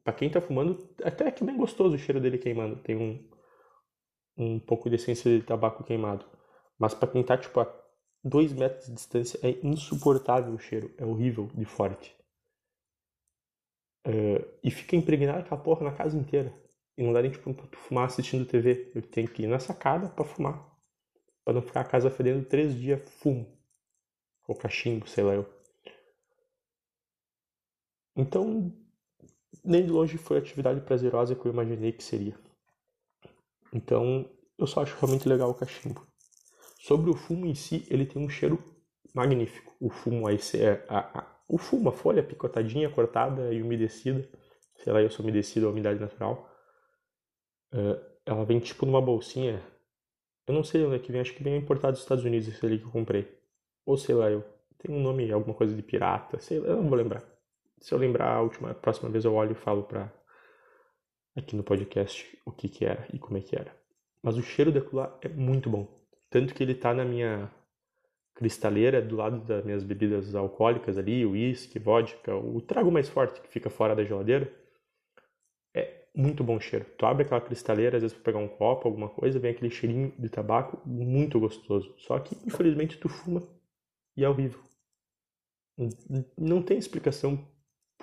Pra 0.03 0.11
quem 0.11 0.27
tá 0.27 0.41
fumando, 0.41 0.89
até 1.03 1.27
é 1.27 1.31
que 1.31 1.43
bem 1.43 1.55
gostoso 1.55 1.95
o 1.95 1.99
cheiro 1.99 2.19
dele 2.19 2.39
queimando. 2.39 2.77
Tem 2.77 2.95
um, 2.95 3.23
um 4.37 4.59
pouco 4.59 4.89
de 4.89 4.95
essência 4.95 5.37
de 5.37 5.45
tabaco 5.45 5.83
queimado. 5.83 6.25
Mas 6.77 6.93
pra 6.93 7.07
quem 7.07 7.23
tá, 7.23 7.37
tipo, 7.37 7.59
a 7.59 7.85
dois 8.23 8.51
metros 8.53 8.87
de 8.87 8.93
distância, 8.93 9.39
é 9.43 9.51
insuportável 9.65 10.53
o 10.53 10.59
cheiro. 10.59 10.93
É 10.97 11.05
horrível 11.05 11.49
de 11.53 11.65
forte. 11.65 12.15
Uh, 14.07 14.45
e 14.63 14.69
fica 14.69 14.95
impregnado 14.95 15.39
aquela 15.39 15.61
porra 15.61 15.85
na 15.85 15.95
casa 15.95 16.17
inteira. 16.17 16.53
E 16.97 17.03
não 17.03 17.13
dá 17.13 17.21
nem 17.21 17.31
tipo, 17.31 17.53
pra 17.53 17.67
tu 17.67 17.77
fumar 17.77 18.05
assistindo 18.05 18.45
TV. 18.45 18.91
Eu 18.95 19.01
tenho 19.01 19.27
que 19.27 19.43
ir 19.43 19.47
na 19.47 19.59
sacada 19.59 20.09
para 20.09 20.25
fumar. 20.25 20.75
Pra 21.43 21.53
não 21.53 21.61
ficar 21.61 21.81
a 21.81 21.85
casa 21.85 22.09
fedendo 22.09 22.45
três 22.45 22.75
dias 22.75 23.01
fumo. 23.19 23.47
Ou 24.47 24.55
cachimbo, 24.55 25.07
sei 25.07 25.23
lá 25.23 25.33
eu. 25.33 25.45
Então, 28.15 28.71
nem 29.63 29.85
de 29.85 29.91
longe 29.91 30.17
foi 30.17 30.37
a 30.37 30.39
atividade 30.39 30.81
prazerosa 30.81 31.35
que 31.35 31.45
eu 31.45 31.51
imaginei 31.51 31.91
que 31.91 32.03
seria. 32.03 32.37
Então, 33.75 34.29
eu 34.57 34.65
só 34.65 34.81
acho 34.81 34.97
realmente 34.99 35.27
legal 35.27 35.49
o 35.49 35.53
cachimbo. 35.53 36.07
Sobre 36.79 37.09
o 37.09 37.15
fumo 37.15 37.45
em 37.45 37.55
si, 37.55 37.85
ele 37.89 38.05
tem 38.05 38.23
um 38.23 38.29
cheiro 38.29 38.63
magnífico. 39.13 39.75
O 39.79 39.89
fumo 39.89 40.27
aí, 40.27 40.39
é, 40.55 40.85
a, 40.87 41.19
a, 41.19 41.35
o 41.47 41.57
fumo, 41.57 41.89
a 41.89 41.91
folha 41.91 42.23
picotadinha, 42.23 42.89
cortada 42.89 43.53
e 43.53 43.61
umedecida. 43.61 44.27
Sei 44.77 44.93
lá, 44.93 45.01
eu 45.01 45.09
sou 45.09 45.23
umedecido 45.23 45.67
a 45.67 45.71
umidade 45.71 45.99
natural 45.99 46.49
Uh, 47.75 47.99
ela 48.25 48.45
vem 48.45 48.59
tipo 48.59 48.85
numa 48.85 49.01
bolsinha. 49.01 49.61
Eu 50.47 50.53
não 50.53 50.63
sei 50.63 50.85
onde 50.85 50.95
é 50.95 50.99
que 50.99 51.11
vem, 51.11 51.19
acho 51.19 51.33
que 51.33 51.43
vem 51.43 51.57
importado 51.57 51.93
dos 51.93 52.01
Estados 52.01 52.23
Unidos 52.23 52.47
esse 52.47 52.65
ali 52.65 52.79
que 52.79 52.85
eu 52.85 52.91
comprei. 52.91 53.27
Ou 53.85 53.97
sei 53.97 54.15
lá, 54.15 54.31
eu. 54.31 54.43
Tem 54.77 54.95
um 54.95 55.01
nome, 55.01 55.31
alguma 55.31 55.55
coisa 55.55 55.75
de 55.75 55.81
pirata, 55.81 56.39
sei 56.39 56.59
lá, 56.59 56.67
eu 56.67 56.77
não 56.77 56.87
vou 56.89 56.97
lembrar. 56.97 57.23
Se 57.81 57.93
eu 57.93 57.97
lembrar 57.97 58.33
a 58.33 58.41
última, 58.41 58.71
a 58.71 58.73
próxima 58.73 59.09
vez 59.09 59.25
eu 59.25 59.33
olho 59.33 59.51
e 59.53 59.55
falo 59.55 59.83
pra, 59.83 60.13
aqui 61.35 61.55
no 61.55 61.63
podcast 61.63 62.37
o 62.45 62.51
que 62.51 62.69
que 62.69 62.85
era 62.85 63.07
e 63.13 63.19
como 63.19 63.37
é 63.37 63.41
que 63.41 63.55
era. 63.55 63.75
Mas 64.21 64.37
o 64.37 64.41
cheiro 64.41 64.71
daquilo 64.71 65.01
lá 65.01 65.17
é 65.21 65.27
muito 65.27 65.69
bom. 65.69 65.87
Tanto 66.29 66.53
que 66.53 66.63
ele 66.63 66.73
tá 66.73 66.93
na 66.93 67.05
minha 67.05 67.51
cristaleira 68.33 69.01
do 69.01 69.15
lado 69.15 69.39
das 69.45 69.63
minhas 69.63 69.83
bebidas 69.83 70.35
alcoólicas 70.35 70.97
ali, 70.97 71.25
uísque, 71.25 71.79
vodka, 71.79 72.35
o 72.35 72.59
trago 72.61 72.91
mais 72.91 73.07
forte 73.07 73.39
que 73.39 73.47
fica 73.47 73.69
fora 73.69 73.95
da 73.95 74.03
geladeira. 74.03 74.51
É 75.73 76.05
muito 76.13 76.43
bom 76.43 76.59
cheiro. 76.59 76.85
Tu 76.97 77.05
abre 77.05 77.23
aquela 77.23 77.41
cristaleira, 77.41 77.97
às 77.97 78.03
vezes 78.03 78.15
para 78.15 78.25
pegar 78.25 78.39
um 78.39 78.47
copo, 78.47 78.87
alguma 78.87 79.09
coisa, 79.09 79.39
vem 79.39 79.51
aquele 79.51 79.69
cheirinho 79.69 80.13
de 80.17 80.29
tabaco 80.29 80.81
muito 80.85 81.39
gostoso. 81.39 81.93
Só 81.97 82.19
que, 82.19 82.35
infelizmente, 82.45 82.97
tu 82.97 83.07
fuma 83.07 83.41
e 84.17 84.23
é 84.23 84.29
horrível. 84.29 84.59
Não 86.37 86.61
tem 86.61 86.77
explicação 86.77 87.45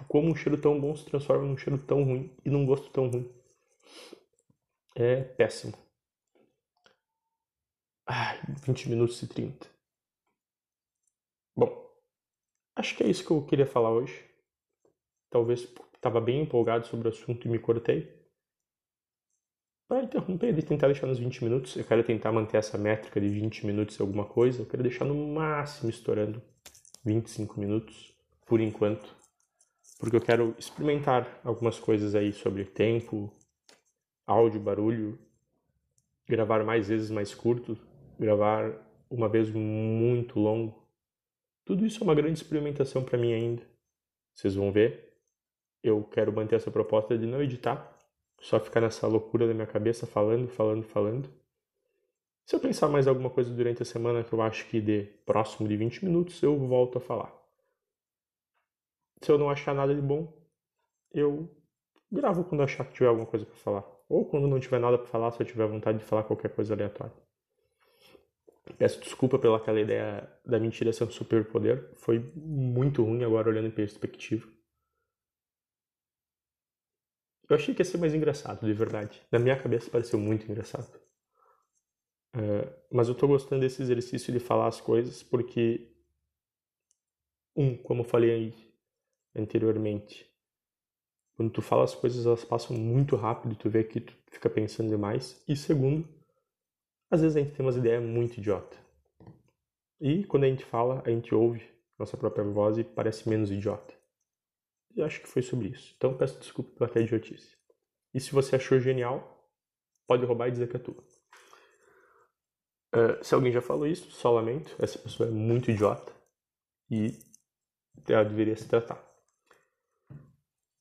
como 0.09 0.31
um 0.31 0.35
cheiro 0.35 0.61
tão 0.61 0.81
bom 0.81 0.95
se 0.95 1.05
transforma 1.05 1.47
num 1.47 1.57
cheiro 1.57 1.79
tão 1.79 2.03
ruim 2.05 2.35
e 2.45 2.51
num 2.51 2.67
gosto 2.67 2.91
tão 2.91 3.09
ruim. 3.09 3.31
É 4.95 5.23
péssimo. 5.23 5.75
Ai, 8.07 8.41
20 8.67 8.91
minutos 8.91 9.23
e 9.23 9.27
30. 9.27 9.67
Bom, 11.57 11.91
acho 12.77 12.97
que 12.97 13.03
é 13.03 13.09
isso 13.09 13.25
que 13.25 13.31
eu 13.31 13.45
queria 13.47 13.67
falar 13.67 13.91
hoje. 13.91 14.29
Talvez 15.31 15.67
estava 15.95 16.21
bem 16.21 16.43
empolgado 16.43 16.87
sobre 16.87 17.09
o 17.09 17.11
assunto 17.11 17.47
e 17.47 17.51
me 17.51 17.59
cortei. 17.59 18.23
Para 19.89 20.05
interromper 20.05 20.59
e 20.59 20.63
tentar 20.63 20.87
deixar 20.87 21.07
nos 21.07 21.19
20 21.19 21.45
minutos, 21.45 21.77
eu 21.77 21.85
quero 21.85 22.03
tentar 22.03 22.33
manter 22.33 22.57
essa 22.57 22.79
métrica 22.79 23.21
de 23.21 23.29
20 23.29 23.67
minutos 23.67 23.99
em 23.99 24.03
alguma 24.03 24.25
coisa. 24.25 24.63
Eu 24.63 24.67
quero 24.67 24.83
deixar 24.83 25.05
no 25.05 25.15
máximo 25.15 25.91
estourando 25.91 26.43
25 27.05 27.61
minutos, 27.61 28.17
por 28.47 28.61
enquanto. 28.61 29.15
Porque 30.03 30.17
eu 30.17 30.21
quero 30.21 30.53
experimentar 30.59 31.41
algumas 31.45 31.79
coisas 31.79 32.17
aí 32.17 32.33
sobre 32.33 32.65
tempo, 32.65 33.33
áudio, 34.27 34.59
barulho, 34.59 35.17
gravar 36.27 36.65
mais 36.65 36.89
vezes 36.89 37.09
mais 37.09 37.33
curto, 37.33 37.79
gravar 38.19 38.73
uma 39.09 39.29
vez 39.29 39.49
muito 39.49 40.41
longo. 40.41 40.89
Tudo 41.65 41.87
isso 41.87 42.03
é 42.03 42.05
uma 42.05 42.17
grande 42.17 42.37
experimentação 42.37 43.05
para 43.05 43.17
mim 43.17 43.33
ainda. 43.33 43.63
Vocês 44.35 44.57
vão 44.57 44.73
ver. 44.73 45.17
Eu 45.81 46.03
quero 46.03 46.33
manter 46.33 46.57
essa 46.57 46.69
proposta 46.69 47.17
de 47.17 47.25
não 47.25 47.41
editar, 47.41 47.97
só 48.41 48.59
ficar 48.59 48.81
nessa 48.81 49.07
loucura 49.07 49.47
da 49.47 49.55
minha 49.55 49.69
cabeça 49.69 50.05
falando, 50.05 50.49
falando, 50.49 50.83
falando. 50.83 51.31
Se 52.45 52.57
eu 52.57 52.59
pensar 52.59 52.89
mais 52.89 53.07
alguma 53.07 53.31
coisa 53.31 53.55
durante 53.55 53.83
a 53.83 53.87
semana 53.87 54.25
que 54.25 54.33
eu 54.33 54.43
acho 54.43 54.67
que 54.67 54.81
dê 54.81 55.03
próximo 55.25 55.69
de 55.69 55.77
20 55.77 56.05
minutos, 56.05 56.43
eu 56.43 56.59
volto 56.59 56.99
a 56.99 57.01
falar. 57.01 57.42
Se 59.23 59.31
eu 59.31 59.39
não 59.39 59.49
achar 59.49 59.75
nada 59.75 59.95
de 59.95 60.01
bom, 60.01 60.33
eu 61.13 61.49
gravo 62.11 62.45
quando 62.45 62.63
achar 62.63 62.85
que 62.85 62.95
tiver 62.95 63.09
alguma 63.09 63.27
coisa 63.27 63.47
para 63.47 63.57
falar. 63.57 63.85
Ou 64.09 64.29
quando 64.29 64.49
não 64.49 64.61
tiver 64.61 64.81
nada 64.81 64.99
para 64.99 65.07
falar, 65.07 65.31
se 65.31 65.41
eu 65.41 65.47
tiver 65.47 65.67
vontade 65.67 65.99
de 65.99 66.05
falar 66.05 66.25
qualquer 66.25 66.55
coisa 66.55 66.75
aleatória. 66.75 67.15
Peço 68.79 69.01
desculpa 69.01 69.39
pela 69.39 69.57
aquela 69.57 69.81
ideia 69.81 70.29
da 70.45 70.59
mentira 70.59 70.93
ser 70.93 71.05
um 71.05 71.11
superpoder. 71.11 71.93
Foi 71.97 72.19
muito 72.35 73.03
ruim 73.03 73.25
agora 73.25 73.49
olhando 73.49 73.69
em 73.69 73.71
perspectiva. 73.71 74.49
Eu 77.49 77.57
achei 77.57 77.75
que 77.75 77.81
ia 77.81 77.85
ser 77.85 77.99
mais 77.99 78.15
engraçado, 78.15 78.65
de 78.67 78.73
verdade. 78.73 79.21
Na 79.31 79.39
minha 79.39 79.61
cabeça 79.61 79.91
pareceu 79.91 80.19
muito 80.19 80.51
engraçado. 80.51 81.01
Uh, 82.35 82.73
mas 82.91 83.09
eu 83.09 83.15
tô 83.15 83.29
gostando 83.29 83.61
desse 83.61 83.83
exercício 83.83 84.33
de 84.33 84.41
falar 84.41 84.67
as 84.67 84.81
coisas 84.81 85.23
porque, 85.23 85.93
um, 87.55 87.77
como 87.77 88.01
eu 88.01 88.05
falei 88.05 88.31
anteriormente, 89.35 90.31
quando 91.35 91.51
tu 91.51 91.63
fala 91.63 91.85
as 91.85 91.95
coisas 91.95 92.27
elas 92.27 92.45
passam 92.45 92.77
muito 92.77 93.17
rápido 93.17 93.57
tu 93.57 93.69
vê 93.71 93.83
que 93.83 94.01
tu 94.01 94.15
fica 94.31 94.49
pensando 94.51 94.89
demais. 94.89 95.43
E 95.49 95.57
segundo, 95.57 96.09
às 97.11 97.21
vezes 97.21 97.37
a 97.37 97.41
gente 97.41 97.55
tem 97.55 97.65
umas 97.65 97.77
ideias 97.77 98.03
muito 98.03 98.39
idiota. 98.39 98.77
E 100.01 100.25
quando 100.25 100.45
a 100.45 100.49
gente 100.49 100.65
fala, 100.65 101.03
a 101.05 101.11
gente 101.11 101.35
ouve 101.35 101.63
nossa 101.99 102.17
própria 102.17 102.45
voz 102.45 102.79
e 102.79 102.85
parece 102.85 103.29
menos 103.29 103.51
idiota. 103.51 103.95
E 104.95 105.03
acho 105.03 105.21
que 105.21 105.29
foi 105.29 105.43
sobre 105.43 105.69
isso. 105.69 105.95
Então 105.97 106.17
peço 106.17 106.39
desculpa 106.39 106.71
pela 106.73 106.91
aquela 106.91 107.05
idiotice. 107.05 107.57
E 108.13 108.21
se 108.21 108.33
você 108.33 108.57
achou 108.57 108.79
genial, 108.79 109.49
pode 110.07 110.25
roubar 110.25 110.49
e 110.49 110.53
dizer 110.53 110.69
que 110.69 110.77
é 110.77 110.81
tua. 110.81 111.03
Uh, 112.95 113.25
se 113.25 113.35
alguém 113.35 113.53
já 113.53 113.63
falou 113.63 113.87
isso, 113.87 114.11
só 114.11 114.31
lamento. 114.31 114.75
Essa 114.79 114.99
pessoa 114.99 115.29
é 115.29 115.33
muito 115.33 115.71
idiota. 115.71 116.13
E 116.91 117.19
ela 118.07 118.25
deveria 118.25 118.57
se 118.57 118.69
tratar. 118.69 119.12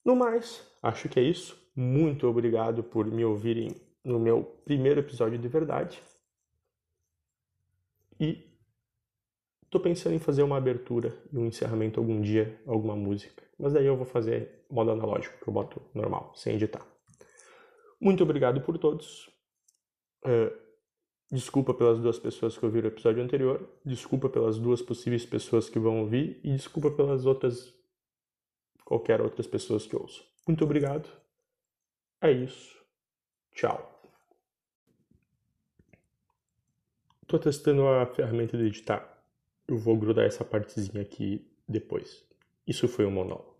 No 0.04 0.16
mais, 0.16 0.66
acho 0.82 1.08
que 1.10 1.20
é 1.20 1.24
isso. 1.24 1.60
Muito 1.76 2.28
obrigado 2.28 2.84
por 2.84 3.06
me 3.06 3.24
ouvirem 3.24 3.76
no 4.04 4.20
meu 4.20 4.44
primeiro 4.44 5.00
episódio 5.00 5.38
de 5.38 5.48
verdade. 5.48 6.02
E 8.20 8.52
tô 9.70 9.80
pensando 9.80 10.16
em 10.16 10.20
fazer 10.20 10.44
uma 10.44 10.58
abertura 10.58 11.18
e 11.32 11.38
um 11.38 11.46
encerramento 11.46 12.00
algum 12.00 12.22
dia, 12.22 12.62
alguma 12.68 12.96
música. 12.96 13.42
Mas 13.58 13.74
daí 13.74 13.86
eu 13.86 13.96
vou 13.96 14.06
fazer 14.06 14.66
modo 14.70 14.92
analógico, 14.92 15.38
que 15.44 15.48
eu 15.48 15.54
boto 15.54 15.82
normal, 15.94 16.34
sem 16.36 16.56
editar. 16.56 16.86
Muito 18.00 18.24
obrigado 18.24 18.62
por 18.62 18.80
todos. 18.80 19.30
Uh, 20.26 20.52
desculpa 21.32 21.72
pelas 21.72 22.00
duas 22.00 22.18
pessoas 22.18 22.58
que 22.58 22.66
ouviram 22.66 22.90
o 22.90 22.92
episódio 22.92 23.24
anterior. 23.24 23.70
Desculpa 23.86 24.28
pelas 24.28 24.58
duas 24.58 24.82
possíveis 24.82 25.24
pessoas 25.24 25.70
que 25.70 25.78
vão 25.78 26.00
ouvir. 26.00 26.40
E 26.44 26.52
desculpa 26.52 26.90
pelas 26.90 27.28
outras. 27.28 27.72
Qualquer 28.92 29.22
outras 29.22 29.48
pessoas 29.48 29.88
que 29.88 29.96
ouçam. 29.96 30.22
Muito 30.46 30.66
obrigado. 30.66 31.08
É 32.20 32.30
isso. 32.30 32.78
Tchau. 33.54 33.90
Estou 37.22 37.40
testando 37.40 37.88
a 37.88 38.06
ferramenta 38.06 38.58
de 38.58 38.66
editar. 38.66 39.24
Eu 39.66 39.78
vou 39.78 39.96
grudar 39.96 40.26
essa 40.26 40.44
partezinha 40.44 41.02
aqui 41.02 41.50
depois. 41.66 42.28
Isso 42.68 42.86
foi 42.90 43.06
um 43.06 43.12
monólogo. 43.12 43.51